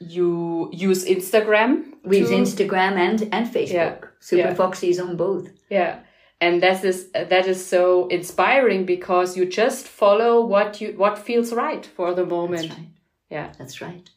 you 0.00 0.70
use 0.72 1.04
Instagram 1.04 1.92
We 2.02 2.18
use 2.18 2.30
Instagram 2.30 2.96
and, 2.96 3.28
and 3.32 3.46
Facebook. 3.46 4.00
Yeah. 4.02 4.08
Super 4.20 4.48
Yeah. 4.48 4.54
Foxy 4.54 4.88
is 4.90 4.98
on 5.00 5.16
both. 5.16 5.48
Yeah. 5.70 6.00
And 6.40 6.62
that 6.62 6.84
is 6.84 7.10
that 7.12 7.46
is 7.46 7.64
so 7.64 8.06
inspiring 8.08 8.84
because 8.84 9.36
you 9.36 9.46
just 9.46 9.86
follow 9.86 10.44
what 10.44 10.80
you 10.80 10.92
what 10.96 11.18
feels 11.18 11.52
right 11.52 11.86
for 11.86 12.14
the 12.14 12.26
moment. 12.26 12.68
That's 12.68 12.78
right. 12.78 12.88
Yeah. 13.30 13.52
That's 13.58 13.80
right. 13.80 14.10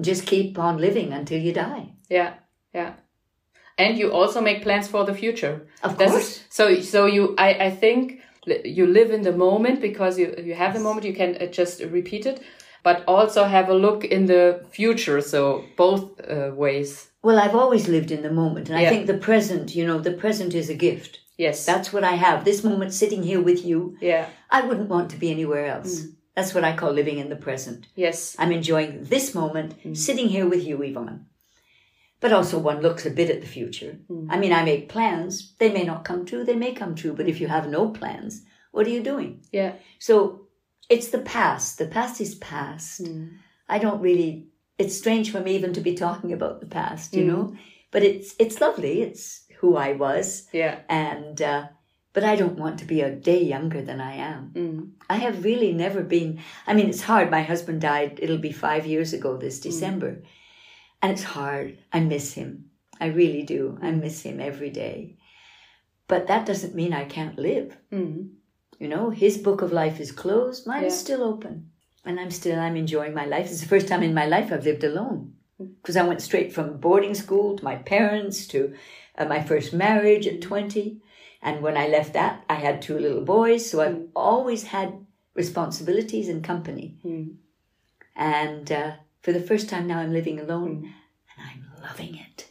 Just 0.00 0.26
keep 0.26 0.58
on 0.58 0.78
living 0.78 1.12
until 1.12 1.40
you 1.40 1.52
die. 1.52 1.92
Yeah. 2.08 2.34
Yeah. 2.72 2.92
And 3.76 3.98
you 3.98 4.12
also 4.12 4.40
make 4.40 4.62
plans 4.62 4.88
for 4.88 5.04
the 5.04 5.14
future. 5.14 5.66
Of 5.82 5.98
This 5.98 6.10
course. 6.10 6.44
so 6.50 6.80
so 6.80 7.06
you 7.06 7.34
I 7.38 7.66
I 7.66 7.70
think 7.70 8.20
you 8.64 8.86
live 8.86 9.10
in 9.10 9.22
the 9.22 9.32
moment 9.32 9.80
because 9.80 10.18
you 10.18 10.34
you 10.44 10.54
have 10.54 10.74
the 10.74 10.80
moment 10.80 11.04
you 11.06 11.14
can 11.14 11.36
uh, 11.36 11.46
just 11.46 11.82
repeat 11.82 12.26
it 12.26 12.40
but 12.82 13.02
also 13.06 13.44
have 13.44 13.68
a 13.68 13.74
look 13.74 14.04
in 14.04 14.26
the 14.26 14.64
future 14.70 15.20
so 15.20 15.64
both 15.76 16.02
uh, 16.20 16.50
ways. 16.54 17.08
Well, 17.22 17.38
I've 17.38 17.56
always 17.56 17.88
lived 17.88 18.10
in 18.12 18.22
the 18.22 18.30
moment, 18.30 18.68
and 18.70 18.78
I 18.78 18.88
think 18.88 19.06
the 19.06 19.18
present, 19.18 19.74
you 19.74 19.84
know, 19.84 19.98
the 19.98 20.12
present 20.12 20.54
is 20.54 20.70
a 20.70 20.74
gift. 20.74 21.18
Yes. 21.38 21.64
That's 21.64 21.92
what 21.92 22.04
I 22.04 22.12
have. 22.16 22.44
This 22.44 22.62
moment 22.64 22.92
sitting 22.92 23.22
here 23.22 23.40
with 23.40 23.64
you, 23.64 23.96
yeah. 24.00 24.26
I 24.50 24.60
wouldn't 24.66 24.88
want 24.90 25.10
to 25.12 25.16
be 25.16 25.30
anywhere 25.30 25.66
else. 25.66 26.00
Mm. 26.02 26.14
That's 26.34 26.52
what 26.54 26.64
I 26.64 26.76
call 26.76 26.92
living 26.92 27.18
in 27.18 27.28
the 27.30 27.36
present. 27.36 27.86
Yes. 27.94 28.36
I'm 28.38 28.52
enjoying 28.52 29.04
this 29.04 29.34
moment 29.34 29.74
Mm. 29.84 29.96
sitting 29.96 30.28
here 30.28 30.46
with 30.48 30.64
you, 30.66 30.82
Yvonne. 30.82 31.26
But 32.20 32.32
also, 32.32 32.58
one 32.58 32.80
looks 32.82 33.06
a 33.06 33.10
bit 33.10 33.30
at 33.30 33.40
the 33.40 33.46
future. 33.46 33.98
Mm. 34.10 34.26
I 34.30 34.36
mean, 34.38 34.52
I 34.52 34.64
make 34.64 34.88
plans. 34.88 35.54
They 35.58 35.70
may 35.72 35.84
not 35.84 36.04
come 36.04 36.24
true, 36.26 36.44
they 36.44 36.56
may 36.56 36.72
come 36.72 36.94
true. 36.96 37.12
But 37.14 37.28
if 37.28 37.40
you 37.40 37.46
have 37.48 37.68
no 37.70 37.90
plans, 37.90 38.42
what 38.72 38.86
are 38.86 38.90
you 38.90 39.02
doing? 39.02 39.40
Yeah. 39.52 39.72
So 40.00 40.46
it's 40.88 41.08
the 41.08 41.20
past. 41.20 41.78
The 41.78 41.86
past 41.86 42.20
is 42.20 42.34
past. 42.36 43.04
Mm. 43.04 43.30
I 43.68 43.78
don't 43.78 44.00
really. 44.00 44.48
It's 44.78 44.96
strange 44.96 45.30
for 45.32 45.40
me 45.40 45.54
even 45.56 45.72
to 45.74 45.80
be 45.80 45.94
talking 45.94 46.32
about 46.32 46.60
the 46.60 46.66
past, 46.66 47.14
you 47.14 47.22
Mm. 47.24 47.26
know. 47.28 47.56
But 47.92 48.02
it's 48.02 48.34
it's 48.38 48.60
lovely. 48.60 49.02
It's 49.02 49.44
who 49.60 49.76
I 49.76 49.92
was, 49.92 50.48
Yeah. 50.52 50.78
and 50.88 51.40
uh, 51.42 51.68
but 52.12 52.24
I 52.24 52.36
don't 52.36 52.58
want 52.58 52.78
to 52.78 52.84
be 52.84 53.00
a 53.00 53.14
day 53.14 53.42
younger 53.42 53.82
than 53.82 54.00
I 54.00 54.14
am. 54.14 54.50
Mm. 54.54 54.90
I 55.08 55.16
have 55.16 55.44
really 55.44 55.72
never 55.72 56.02
been. 56.02 56.40
I 56.66 56.74
mean, 56.74 56.88
it's 56.88 57.02
hard. 57.02 57.30
My 57.30 57.42
husband 57.42 57.80
died. 57.80 58.18
It'll 58.22 58.38
be 58.38 58.52
five 58.52 58.86
years 58.86 59.12
ago 59.12 59.36
this 59.36 59.60
December, 59.60 60.22
and 61.02 61.12
it's 61.12 61.22
hard. 61.22 61.78
I 61.92 62.00
miss 62.00 62.32
him. 62.34 62.70
I 63.00 63.06
really 63.06 63.42
do. 63.42 63.78
I 63.82 63.90
miss 63.92 64.22
him 64.22 64.40
every 64.40 64.70
day. 64.70 65.16
But 66.08 66.26
that 66.26 66.46
doesn't 66.46 66.74
mean 66.74 66.92
I 66.92 67.04
can't 67.04 67.38
live. 67.38 67.76
Mm. 67.92 68.30
You 68.78 68.88
know, 68.88 69.10
his 69.10 69.38
book 69.38 69.62
of 69.62 69.72
life 69.72 70.00
is 70.00 70.12
closed. 70.12 70.66
Mine 70.66 70.84
is 70.84 70.98
still 70.98 71.22
open, 71.22 71.70
and 72.04 72.18
I'm 72.18 72.30
still. 72.30 72.58
I'm 72.58 72.76
enjoying 72.76 73.14
my 73.14 73.26
life. 73.26 73.46
It's 73.50 73.60
the 73.60 73.68
first 73.68 73.88
time 73.88 74.02
in 74.02 74.14
my 74.14 74.26
life 74.26 74.52
I've 74.52 74.64
lived 74.64 74.84
alone 74.84 75.34
because 75.58 75.96
I 75.96 76.06
went 76.06 76.22
straight 76.22 76.52
from 76.52 76.78
boarding 76.78 77.14
school 77.14 77.56
to 77.56 77.64
my 77.64 77.76
parents 77.76 78.46
to 78.48 78.74
my 79.26 79.42
first 79.42 79.72
marriage 79.72 80.26
at 80.26 80.42
twenty, 80.42 81.00
and 81.42 81.62
when 81.62 81.76
I 81.76 81.88
left 81.88 82.12
that, 82.12 82.44
I 82.48 82.54
had 82.54 82.82
two 82.82 82.98
little 82.98 83.22
boys. 83.24 83.68
So 83.70 83.80
I've 83.80 84.02
always 84.14 84.64
had 84.64 85.06
responsibilities 85.34 86.28
and 86.28 86.44
company, 86.44 86.98
Mm. 87.04 87.36
and 88.14 88.70
uh, 88.70 88.92
for 89.22 89.32
the 89.32 89.40
first 89.40 89.68
time 89.68 89.86
now, 89.86 89.98
I'm 89.98 90.12
living 90.12 90.38
alone, 90.40 90.92
and 91.30 91.38
I'm 91.48 91.64
loving 91.82 92.14
it. 92.16 92.46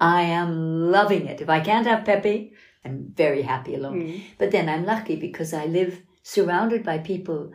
I 0.00 0.22
am 0.22 0.90
loving 0.90 1.26
it. 1.26 1.40
If 1.40 1.48
I 1.48 1.60
can't 1.60 1.86
have 1.86 2.04
Pepe, 2.04 2.52
I'm 2.84 3.12
very 3.14 3.42
happy 3.42 3.74
alone. 3.74 4.00
Mm. 4.02 4.22
But 4.38 4.50
then 4.50 4.68
I'm 4.68 4.84
lucky 4.84 5.16
because 5.16 5.54
I 5.54 5.66
live 5.66 6.02
surrounded 6.22 6.82
by 6.82 6.98
people 6.98 7.52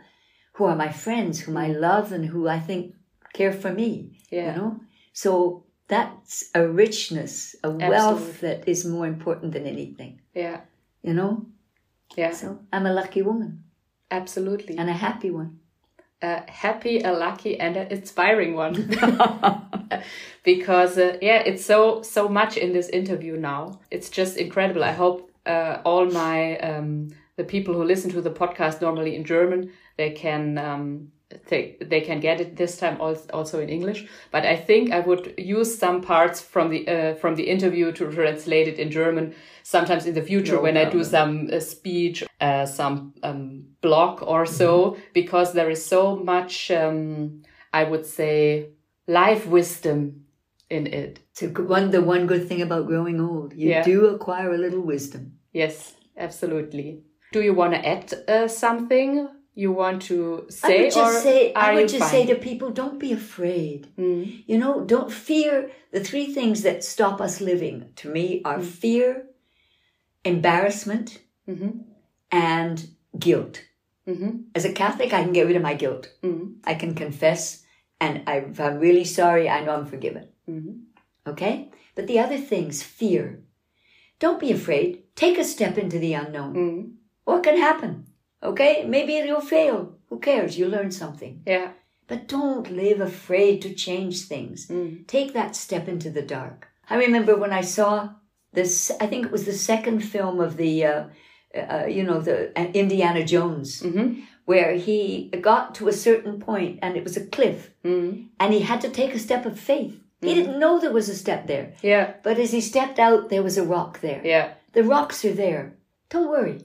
who 0.54 0.64
are 0.64 0.76
my 0.76 0.90
friends, 0.90 1.40
whom 1.40 1.56
I 1.56 1.68
love 1.68 2.12
and 2.12 2.24
who 2.26 2.48
I 2.48 2.58
think 2.58 2.94
care 3.32 3.52
for 3.52 3.72
me. 3.72 4.18
Yeah. 4.30 4.52
You 4.54 4.58
know? 4.58 4.80
So 5.12 5.64
that's 5.90 6.50
a 6.54 6.66
richness, 6.66 7.56
a 7.62 7.70
wealth 7.70 8.40
that 8.40 8.68
is 8.68 8.84
more 8.84 9.06
important 9.06 9.52
than 9.52 9.66
anything. 9.66 10.20
Yeah. 10.34 10.60
You 11.02 11.14
know? 11.14 11.46
Yeah. 12.16 12.32
So 12.32 12.60
I'm 12.72 12.86
a 12.86 12.92
lucky 12.92 13.22
woman 13.22 13.64
Absolutely. 14.10 14.78
and 14.78 14.88
a 14.88 14.94
happy 14.94 15.30
one. 15.30 15.58
a 16.22 16.50
happy, 16.50 17.00
a 17.00 17.12
lucky, 17.12 17.58
and 17.58 17.76
an 17.76 17.88
inspiring 17.88 18.54
one. 18.54 18.74
because 20.44 20.98
uh, 20.98 21.18
yeah, 21.20 21.40
it's 21.50 21.64
so 21.64 22.02
so 22.02 22.28
much 22.28 22.56
in 22.56 22.72
this 22.72 22.88
interview 22.88 23.36
now. 23.36 23.80
It's 23.90 24.10
just 24.10 24.36
incredible. 24.36 24.84
I 24.84 24.92
hope 24.92 25.30
uh, 25.46 25.78
all 25.84 26.06
my 26.06 26.58
um, 26.58 27.08
the 27.36 27.44
people 27.44 27.74
who 27.74 27.84
listen 27.84 28.10
to 28.10 28.20
the 28.20 28.30
podcast 28.30 28.80
normally 28.80 29.16
in 29.16 29.24
German 29.24 29.72
they 30.00 30.10
can 30.10 30.56
um, 30.56 31.12
they, 31.48 31.76
they 31.80 32.00
can 32.00 32.20
get 32.20 32.40
it 32.40 32.56
this 32.56 32.76
time 32.78 33.00
also 33.00 33.60
in 33.60 33.68
English. 33.68 34.06
But 34.30 34.44
I 34.44 34.56
think 34.56 34.92
I 34.92 35.00
would 35.00 35.34
use 35.38 35.78
some 35.78 36.00
parts 36.02 36.40
from 36.40 36.70
the 36.70 36.88
uh, 36.88 37.14
from 37.14 37.34
the 37.36 37.44
interview 37.44 37.92
to 37.92 38.10
translate 38.12 38.68
it 38.68 38.78
in 38.78 38.90
German. 38.90 39.34
Sometimes 39.62 40.06
in 40.06 40.14
the 40.14 40.22
future 40.22 40.56
No 40.56 40.62
when 40.62 40.76
I 40.76 40.84
do 40.84 41.02
problem. 41.02 41.04
some 41.04 41.50
uh, 41.52 41.60
speech, 41.60 42.24
uh, 42.40 42.66
some 42.66 43.14
um, 43.22 43.64
blog 43.80 44.22
or 44.22 44.44
so, 44.46 44.96
because 45.12 45.52
there 45.52 45.70
is 45.70 45.84
so 45.84 46.16
much, 46.16 46.70
um, 46.70 47.42
I 47.72 47.84
would 47.84 48.04
say, 48.06 48.70
life 49.06 49.46
wisdom 49.46 50.24
in 50.68 50.86
it. 50.86 51.20
It's 51.40 51.58
one. 51.58 51.90
The 51.90 52.02
one 52.02 52.26
good 52.26 52.48
thing 52.48 52.62
about 52.62 52.86
growing 52.86 53.20
old, 53.20 53.52
you 53.54 53.68
Yeah. 53.70 53.84
do 53.84 54.06
acquire 54.06 54.52
a 54.54 54.58
little 54.58 54.80
wisdom. 54.82 55.38
Yes, 55.52 55.94
absolutely. 56.16 57.02
Do 57.32 57.40
you 57.42 57.54
want 57.54 57.74
to 57.74 57.86
add 57.86 58.12
uh, 58.28 58.48
something 58.48 59.28
you 59.60 59.70
want 59.72 60.02
to 60.10 60.46
say? 60.48 60.68
I 60.78 60.82
would 60.82 60.92
just 60.92 61.22
say, 61.22 61.52
I 61.54 61.74
would 61.74 61.88
just 61.88 62.04
fine? 62.10 62.10
say 62.10 62.26
to 62.26 62.34
people, 62.48 62.70
don't 62.70 62.98
be 62.98 63.12
afraid. 63.12 63.88
Mm, 63.98 64.42
You 64.50 64.58
know, 64.58 64.74
don't 64.94 65.12
fear. 65.28 65.70
The 65.92 66.00
three 66.08 66.26
things 66.36 66.62
that 66.66 66.84
stop 66.84 67.20
us 67.20 67.40
living, 67.40 67.76
to 68.00 68.08
me, 68.16 68.24
are 68.44 68.60
fear, 68.60 69.08
embarrassment, 70.24 71.18
mhm, 71.48 71.84
and 72.30 72.88
guilt. 73.18 73.64
mhm, 74.06 74.44
As 74.54 74.64
a 74.64 74.72
Catholic, 74.72 75.12
I 75.12 75.22
can 75.22 75.32
get 75.32 75.46
rid 75.46 75.56
of 75.56 75.62
my 75.62 75.74
guilt. 75.74 76.04
mhm, 76.22 76.56
I 76.64 76.74
can 76.74 76.94
confess, 76.94 77.64
and 78.00 78.22
I, 78.26 78.36
if 78.50 78.58
I'm 78.60 78.78
really 78.78 79.04
sorry, 79.04 79.48
I 79.48 79.64
know 79.64 79.74
I'm 79.76 79.86
forgiven. 79.86 80.28
mhm. 80.48 80.84
Okay? 81.26 81.70
But 81.94 82.06
the 82.06 82.18
other 82.18 82.38
things, 82.38 82.82
fear. 82.82 83.42
Don't 84.18 84.40
be 84.40 84.52
afraid. 84.52 85.02
Take 85.16 85.38
a 85.38 85.44
step 85.44 85.78
into 85.78 85.98
the 85.98 86.14
unknown. 86.14 86.54
Mm, 86.54 86.92
What 87.24 87.42
can 87.42 87.56
happen? 87.58 88.06
Okay? 88.42 88.84
Maybe 88.86 89.12
you'll 89.14 89.40
fail. 89.40 89.94
Who 90.08 90.18
cares? 90.18 90.58
You 90.58 90.66
learn 90.68 90.90
something. 90.90 91.42
yeah. 91.46 91.72
But 92.08 92.26
don't 92.26 92.72
live 92.72 93.00
afraid 93.00 93.62
to 93.62 93.72
change 93.72 94.22
things. 94.26 94.66
Mm, 94.66 95.06
Take 95.06 95.32
that 95.32 95.54
step 95.54 95.86
into 95.86 96.10
the 96.10 96.22
dark. 96.22 96.66
I 96.88 96.96
remember 96.96 97.36
when 97.36 97.52
I 97.52 97.60
saw 97.60 98.08
this, 98.52 98.90
I 99.00 99.06
think 99.06 99.26
it 99.26 99.30
was 99.32 99.44
the 99.44 99.52
second 99.52 100.00
film 100.00 100.40
of 100.40 100.56
the, 100.56 100.84
uh, 100.84 101.04
uh, 101.54 101.86
you 101.86 102.02
know, 102.02 102.20
the 102.20 102.50
uh, 102.58 102.64
Indiana 102.74 103.24
Jones, 103.24 103.80
mhm, 103.82 104.24
where 104.44 104.72
he 104.74 105.30
got 105.40 105.76
to 105.76 105.86
a 105.86 105.92
certain 105.92 106.40
point 106.40 106.80
and 106.82 106.96
it 106.96 107.04
was 107.04 107.16
a 107.16 107.26
cliff 107.26 107.70
mm, 107.84 108.26
and 108.40 108.52
he 108.52 108.60
had 108.60 108.80
to 108.80 108.88
take 108.88 109.14
a 109.14 109.18
step 109.20 109.46
of 109.46 109.56
faith. 109.56 109.94
He 110.20 110.34
didn't 110.34 110.58
know 110.58 110.80
there 110.80 110.92
was 110.92 111.08
a 111.08 111.14
step 111.14 111.46
there, 111.46 111.74
yeah. 111.80 112.14
but 112.24 112.38
as 112.38 112.50
he 112.50 112.60
stepped 112.60 112.98
out, 112.98 113.28
there 113.30 113.42
was 113.44 113.56
a 113.56 113.64
rock 113.64 114.00
there. 114.00 114.20
Yeah. 114.24 114.46
The 114.72 114.82
rocks 114.82 115.24
are 115.24 115.32
there. 115.32 115.76
Don't 116.08 116.28
worry. 116.28 116.58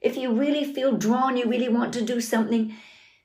If 0.00 0.16
you 0.16 0.32
really 0.32 0.64
feel 0.64 0.96
drawn, 0.96 1.36
you 1.36 1.48
really 1.48 1.68
want 1.68 1.92
to 1.94 2.04
do 2.04 2.20
something, 2.20 2.74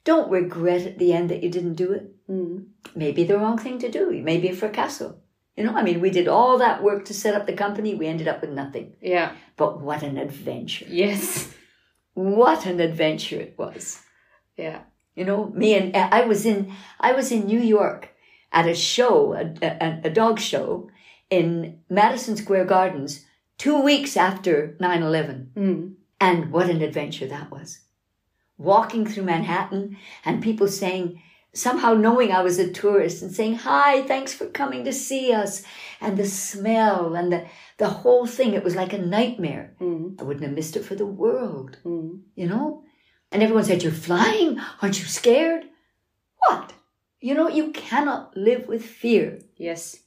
don't 0.03 0.29
regret 0.31 0.85
at 0.87 0.97
the 0.99 1.13
end 1.13 1.29
that 1.29 1.43
you 1.43 1.49
didn't 1.49 1.75
do 1.75 1.91
it. 1.93 2.11
mm, 2.29 2.65
Maybe 2.95 3.23
the 3.23 3.37
wrong 3.37 3.57
thing 3.57 3.79
to 3.79 3.89
do. 3.91 4.11
Maybe 4.23 4.49
a 4.49 4.55
fracasso. 4.55 5.15
You 5.55 5.63
know, 5.65 5.75
I 5.75 5.83
mean, 5.83 6.01
we 6.01 6.09
did 6.09 6.27
all 6.27 6.57
that 6.57 6.81
work 6.81 7.05
to 7.05 7.13
set 7.13 7.35
up 7.35 7.45
the 7.45 7.53
company. 7.53 7.93
We 7.93 8.07
ended 8.07 8.27
up 8.27 8.41
with 8.41 8.49
nothing. 8.49 8.95
yeah. 9.01 9.33
But 9.55 9.81
what 9.81 10.01
an 10.01 10.17
adventure. 10.17 10.85
Yes. 10.89 11.53
What 12.15 12.65
an 12.65 12.79
adventure 12.79 13.39
it 13.39 13.55
was. 13.57 14.01
Yeah. 14.57 14.81
You 15.15 15.25
know, 15.25 15.45
me 15.53 15.75
and 15.75 15.95
I 15.95 16.21
was 16.25 16.43
in, 16.45 16.73
I 16.99 17.11
was 17.13 17.31
in 17.31 17.45
New 17.45 17.59
York 17.59 18.09
at 18.51 18.67
a 18.67 18.73
show, 18.73 19.33
a, 19.33 19.53
a, 19.61 20.01
a 20.05 20.09
dog 20.09 20.39
show 20.39 20.89
in 21.29 21.79
Madison 21.89 22.35
Square 22.35 22.65
Gardens 22.65 23.25
two 23.59 23.79
weeks 23.81 24.17
after 24.17 24.75
9 24.79 25.03
11. 25.03 25.51
Mm, 25.55 25.93
And 26.23 26.53
what 26.53 26.69
an 26.69 26.81
adventure 26.81 27.27
that 27.27 27.51
was. 27.51 27.81
Walking 28.57 29.05
through 29.05 29.23
Manhattan 29.23 29.97
and 30.23 30.41
people 30.41 30.69
saying, 30.69 31.21
somehow 31.53 31.95
knowing 31.95 32.31
I 32.31 32.41
was 32.41 32.57
a 32.59 32.71
tourist 32.71 33.21
and 33.21 33.29
saying, 33.29 33.55
Hi, 33.55 34.03
thanks 34.03 34.33
for 34.33 34.45
coming 34.45 34.85
to 34.85 34.93
see 34.93 35.33
us. 35.33 35.63
And 35.99 36.15
the 36.15 36.25
smell 36.25 37.13
and 37.15 37.29
the, 37.29 37.45
the 37.77 37.89
whole 37.89 38.25
thing, 38.25 38.53
it 38.53 38.63
was 38.63 38.73
like 38.73 38.93
a 38.93 38.97
nightmare. 38.97 39.75
mm, 39.81 40.17
I 40.17 40.23
wouldn't 40.23 40.45
have 40.45 40.55
missed 40.55 40.77
it 40.77 40.85
for 40.85 40.95
the 40.95 41.05
world, 41.05 41.79
mm. 41.83 42.21
you 42.35 42.47
know? 42.47 42.85
And 43.29 43.43
everyone 43.43 43.65
said, 43.65 43.83
You're 43.83 43.91
flying? 43.91 44.61
Aren't 44.81 44.99
you 44.99 45.05
scared? 45.05 45.65
What? 46.37 46.71
You 47.19 47.33
know, 47.35 47.49
you 47.49 47.71
cannot 47.71 48.37
live 48.37 48.69
with 48.69 48.85
fear. 48.85 49.39
Yes. 49.57 49.97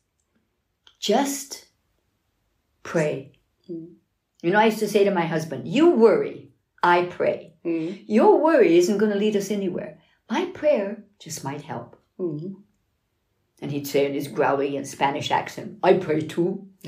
Just 0.99 1.67
pray. 2.83 3.33
Mm. 3.71 3.97
You 4.43 4.51
know, 4.51 4.59
I 4.59 4.67
used 4.67 4.79
to 4.81 4.89
say 4.89 5.05
to 5.05 5.11
my 5.11 5.27
husband, 5.27 5.67
You 5.69 5.91
worry, 5.91 6.51
I 6.83 7.05
pray. 7.05 7.55
Mm, 7.65 8.05
Your 8.07 8.43
worry 8.43 8.77
isn't 8.79 8.99
going 8.99 9.13
to 9.13 9.19
lead 9.19 9.37
us 9.37 9.51
anywhere. 9.51 9.99
My 10.31 10.47
prayer 10.47 11.05
just 11.19 11.45
might 11.45 11.63
help. 11.63 11.97
mm. 12.19 12.55
And 13.63 13.73
he'd 13.73 13.87
say 13.87 14.05
in 14.05 14.13
his 14.13 14.29
growly 14.29 14.77
and 14.77 14.87
Spanish 14.87 15.31
accent, 15.31 15.79
I 15.83 15.95
pray 15.95 16.21
too. 16.21 16.67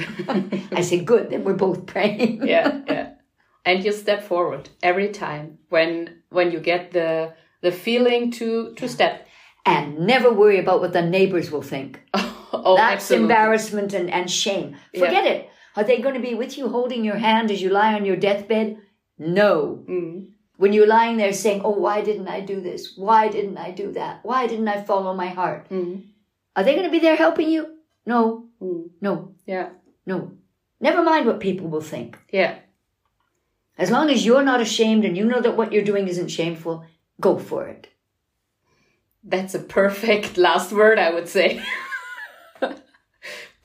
I 0.71 0.83
say, 0.83 1.01
Good, 1.01 1.31
then 1.31 1.43
we're 1.45 1.55
both 1.55 1.87
praying. 1.87 2.47
yeah, 2.47 2.83
yeah. 2.87 3.11
And 3.65 3.83
you 3.85 3.93
step 3.93 4.23
forward 4.23 4.69
every 4.83 5.09
time 5.09 5.59
when 5.71 6.23
when 6.31 6.53
you 6.53 6.61
get 6.61 6.93
the 6.93 7.33
the 7.63 7.73
feeling 7.73 8.31
to 8.33 8.75
to 8.75 8.89
step. 8.89 9.27
And 9.67 9.99
never 10.07 10.33
worry 10.33 10.59
about 10.59 10.81
what 10.81 10.95
the 10.95 11.03
neighbors 11.03 11.51
will 11.51 11.61
think. 11.63 12.01
oh, 12.15 12.75
That's 12.77 12.95
absolutely. 13.03 13.25
embarrassment 13.25 13.93
and, 13.93 14.09
and 14.11 14.31
shame. 14.31 14.77
Yeah. 14.95 15.01
Forget 15.05 15.27
it. 15.27 15.51
Are 15.79 15.85
they 15.85 16.01
going 16.05 16.15
to 16.21 16.29
be 16.29 16.35
with 16.35 16.59
you 16.59 16.69
holding 16.69 17.05
your 17.05 17.19
hand 17.25 17.51
as 17.53 17.63
you 17.63 17.71
lie 17.71 17.95
on 17.95 18.05
your 18.05 18.17
deathbed? 18.17 18.79
No. 19.17 19.85
Mm, 19.89 20.31
When 20.57 20.73
you're 20.73 20.89
lying 20.93 21.19
there 21.19 21.33
saying, 21.33 21.61
Oh, 21.65 21.77
why 21.87 22.01
didn't 22.09 22.27
I 22.37 22.41
do 22.41 22.61
this? 22.61 22.95
Why 22.97 23.29
didn't 23.29 23.59
I 23.59 23.71
do 23.83 23.93
that? 23.93 24.21
Why 24.25 24.49
didn't 24.49 24.67
I 24.77 24.83
follow 24.83 25.15
my 25.15 25.29
heart? 25.29 25.69
mm, 25.71 26.03
Are 26.57 26.65
they 26.65 26.75
going 26.75 26.87
to 26.91 26.97
be 26.99 27.05
there 27.05 27.15
helping 27.25 27.49
you? 27.49 27.63
No, 28.07 28.47
mm. 28.61 28.91
no, 29.01 29.15
Yeah, 29.47 29.69
no. 30.05 30.33
Never 30.81 31.03
mind 31.05 31.27
what 31.27 31.41
people 31.47 31.69
will 31.69 31.87
think. 31.93 32.19
yeah, 32.33 32.59
As 33.77 33.91
long 33.91 34.11
as 34.11 34.27
you're 34.27 34.45
not 34.51 34.61
ashamed 34.61 35.05
and 35.05 35.17
you 35.17 35.25
know 35.31 35.41
that 35.41 35.57
what 35.57 35.73
you're 35.73 35.91
doing 35.93 36.09
isn't 36.09 36.29
shameful, 36.39 36.85
go 37.21 37.39
for 37.39 37.67
it. 37.69 37.89
that's 39.35 39.55
a 39.55 39.59
perfect 39.81 40.37
last 40.39 40.73
word, 40.73 40.99
I 40.99 41.11
would 41.15 41.29
say. 41.29 41.63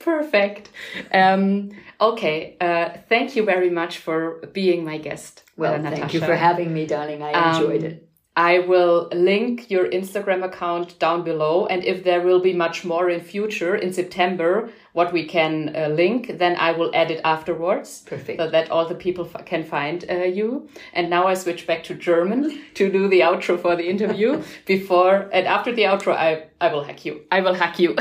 perfect. 0.04 0.70
Um, 1.12 1.70
okay. 2.00 2.56
Uh, 2.60 2.90
thank 3.08 3.36
you 3.36 3.44
very 3.44 3.70
much 3.70 3.98
for 3.98 4.18
being 4.52 4.84
my 4.84 4.98
guest. 4.98 5.42
Well, 5.56 5.74
uh, 5.74 5.82
thank 5.82 5.94
Natasha. 5.96 6.14
you 6.18 6.20
for 6.24 6.36
having 6.36 6.72
me, 6.72 6.86
darling. 6.86 7.22
I 7.22 7.30
enjoyed 7.56 7.82
Um, 7.84 7.90
it. 7.90 8.08
I 8.36 8.58
will 8.58 9.08
link 9.12 9.70
your 9.70 9.88
Instagram 9.88 10.42
account 10.44 10.98
down 10.98 11.22
below. 11.22 11.66
And 11.66 11.84
if 11.84 12.02
there 12.02 12.20
will 12.20 12.40
be 12.40 12.52
much 12.52 12.84
more 12.84 13.08
in 13.08 13.20
future 13.20 13.76
in 13.76 13.92
September, 13.92 14.70
what 14.92 15.12
we 15.12 15.24
can 15.24 15.74
uh, 15.76 15.88
link, 15.88 16.38
then 16.38 16.56
I 16.56 16.72
will 16.72 16.90
add 16.94 17.12
it 17.12 17.20
afterwards. 17.24 18.02
Perfect. 18.06 18.40
So 18.40 18.50
that 18.50 18.70
all 18.72 18.88
the 18.88 18.96
people 18.96 19.30
f- 19.32 19.44
can 19.44 19.62
find 19.62 20.04
uh, 20.10 20.24
you. 20.24 20.68
And 20.92 21.08
now 21.10 21.28
I 21.28 21.34
switch 21.34 21.64
back 21.66 21.84
to 21.84 21.94
German 21.94 22.60
to 22.74 22.90
do 22.90 23.06
the 23.08 23.20
outro 23.20 23.56
for 23.60 23.76
the 23.76 23.88
interview. 23.88 24.42
Before 24.66 25.28
and 25.32 25.46
after 25.46 25.72
the 25.72 25.82
outro, 25.82 26.16
I, 26.16 26.46
I 26.60 26.72
will 26.72 26.82
hack 26.82 27.04
you. 27.04 27.22
I 27.30 27.40
will 27.40 27.54
hack 27.54 27.78
you. 27.78 27.94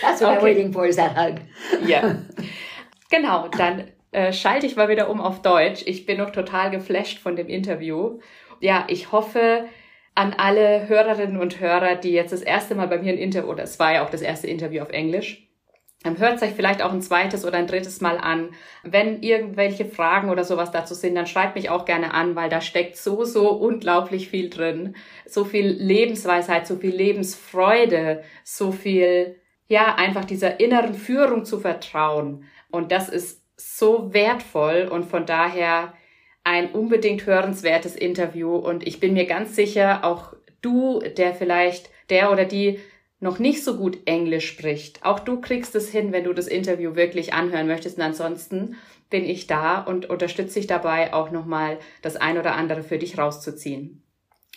That's 0.00 0.20
what 0.22 0.38
I'm 0.38 0.42
waiting 0.42 0.72
for 0.72 0.86
is 0.86 0.96
that 0.96 1.14
hug. 1.14 1.40
Ja. 1.86 2.14
Genau, 3.10 3.48
dann 3.48 3.90
äh, 4.12 4.32
schalte 4.32 4.66
ich 4.66 4.76
mal 4.76 4.88
wieder 4.88 5.10
um 5.10 5.20
auf 5.20 5.42
Deutsch. 5.42 5.82
Ich 5.86 6.06
bin 6.06 6.18
noch 6.18 6.30
total 6.30 6.70
geflasht 6.70 7.18
von 7.18 7.36
dem 7.36 7.48
Interview. 7.48 8.18
Ja, 8.60 8.86
ich 8.88 9.12
hoffe 9.12 9.66
an 10.14 10.34
alle 10.36 10.88
Hörerinnen 10.88 11.38
und 11.38 11.60
Hörer, 11.60 11.94
die 11.94 12.12
jetzt 12.12 12.32
das 12.32 12.42
erste 12.42 12.74
Mal 12.74 12.88
bei 12.88 12.98
mir 12.98 13.12
ein 13.12 13.18
Interview, 13.18 13.50
oder 13.50 13.62
es 13.62 13.78
war 13.78 13.94
ja 13.94 14.04
auch 14.04 14.10
das 14.10 14.22
erste 14.22 14.48
Interview 14.48 14.82
auf 14.82 14.90
Englisch, 14.90 15.48
ähm, 16.04 16.18
hört 16.18 16.36
es 16.36 16.42
euch 16.42 16.52
vielleicht 16.52 16.80
auch 16.82 16.92
ein 16.92 17.02
zweites 17.02 17.44
oder 17.44 17.58
ein 17.58 17.66
drittes 17.66 18.00
Mal 18.00 18.18
an. 18.18 18.50
Wenn 18.84 19.22
irgendwelche 19.22 19.84
Fragen 19.84 20.30
oder 20.30 20.44
sowas 20.44 20.70
dazu 20.70 20.94
sind, 20.94 21.16
dann 21.16 21.26
schreibt 21.26 21.56
mich 21.56 21.70
auch 21.70 21.84
gerne 21.84 22.14
an, 22.14 22.36
weil 22.36 22.48
da 22.48 22.60
steckt 22.60 22.96
so, 22.96 23.24
so 23.24 23.50
unglaublich 23.50 24.28
viel 24.28 24.48
drin. 24.48 24.94
So 25.26 25.44
viel 25.44 25.66
Lebensweisheit, 25.66 26.66
so 26.66 26.76
viel 26.76 26.94
Lebensfreude, 26.94 28.22
so 28.44 28.70
viel, 28.70 29.36
ja, 29.66 29.96
einfach 29.96 30.24
dieser 30.24 30.60
inneren 30.60 30.94
Führung 30.94 31.44
zu 31.44 31.58
vertrauen. 31.58 32.44
Und 32.70 32.92
das 32.92 33.08
ist 33.08 33.37
so 33.58 34.14
wertvoll 34.14 34.88
und 34.90 35.04
von 35.04 35.26
daher 35.26 35.92
ein 36.44 36.70
unbedingt 36.70 37.26
hörenswertes 37.26 37.94
Interview. 37.94 38.56
Und 38.56 38.86
ich 38.86 39.00
bin 39.00 39.12
mir 39.12 39.26
ganz 39.26 39.54
sicher, 39.54 40.04
auch 40.04 40.32
du, 40.62 41.00
der 41.00 41.34
vielleicht, 41.34 41.90
der 42.08 42.32
oder 42.32 42.46
die 42.46 42.78
noch 43.20 43.38
nicht 43.40 43.64
so 43.64 43.76
gut 43.76 43.98
Englisch 44.06 44.48
spricht. 44.48 45.04
Auch 45.04 45.18
du 45.18 45.40
kriegst 45.40 45.74
es 45.74 45.90
hin, 45.90 46.12
wenn 46.12 46.24
du 46.24 46.32
das 46.32 46.46
Interview 46.46 46.94
wirklich 46.94 47.34
anhören 47.34 47.66
möchtest. 47.66 47.98
Und 47.98 48.04
ansonsten 48.04 48.76
bin 49.10 49.24
ich 49.24 49.46
da 49.46 49.80
und 49.80 50.08
unterstütze 50.08 50.60
dich 50.60 50.68
dabei, 50.68 51.12
auch 51.12 51.30
nochmal 51.30 51.78
das 52.00 52.16
ein 52.16 52.38
oder 52.38 52.54
andere 52.54 52.82
für 52.82 52.98
dich 52.98 53.18
rauszuziehen. 53.18 54.02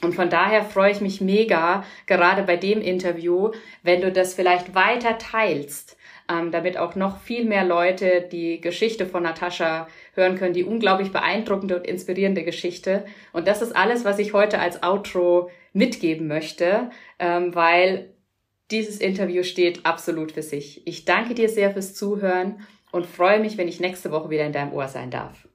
Und 0.04 0.16
von 0.16 0.30
daher 0.30 0.64
freue 0.64 0.92
ich 0.92 1.02
mich 1.02 1.22
mega, 1.22 1.84
gerade 2.08 2.44
bei 2.44 2.58
dem 2.58 2.82
Interview, 2.82 3.52
wenn 3.84 4.02
du 4.02 4.12
das 4.12 4.34
vielleicht 4.34 4.74
weiter 4.74 5.18
teilst, 5.18 5.98
ähm, 6.32 6.52
damit 6.52 6.78
auch 6.78 6.96
noch 6.96 7.20
viel 7.20 7.46
mehr 7.46 7.66
Leute 7.66 8.28
die 8.32 8.62
Geschichte 8.62 9.06
von 9.06 9.24
Natascha 9.24 9.88
hören 10.14 10.36
können, 10.36 10.54
die 10.54 10.64
unglaublich 10.64 11.12
beeindruckende 11.12 11.78
und 11.78 11.88
inspirierende 11.88 12.44
Geschichte. 12.44 13.06
Und 13.34 13.48
das 13.48 13.62
ist 13.62 13.76
alles, 13.76 14.06
was 14.06 14.20
ich 14.20 14.34
heute 14.34 14.60
als 14.60 14.82
Outro 14.84 15.50
mitgeben 15.74 16.28
möchte, 16.28 16.90
ähm, 17.20 17.56
weil 17.56 18.14
dieses 18.72 19.00
Interview 19.00 19.44
steht 19.44 19.86
absolut 19.86 20.32
für 20.32 20.44
sich. 20.44 20.86
Ich 20.88 21.06
danke 21.06 21.34
dir 21.34 21.50
sehr 21.50 21.72
fürs 21.72 21.94
Zuhören 21.94 22.66
und 22.92 23.06
freue 23.06 23.40
mich, 23.40 23.58
wenn 23.58 23.68
ich 23.68 23.80
nächste 23.80 24.12
Woche 24.12 24.30
wieder 24.30 24.46
in 24.46 24.54
deinem 24.54 24.74
Ohr 24.74 24.88
sein 24.88 25.12
darf. 25.12 25.48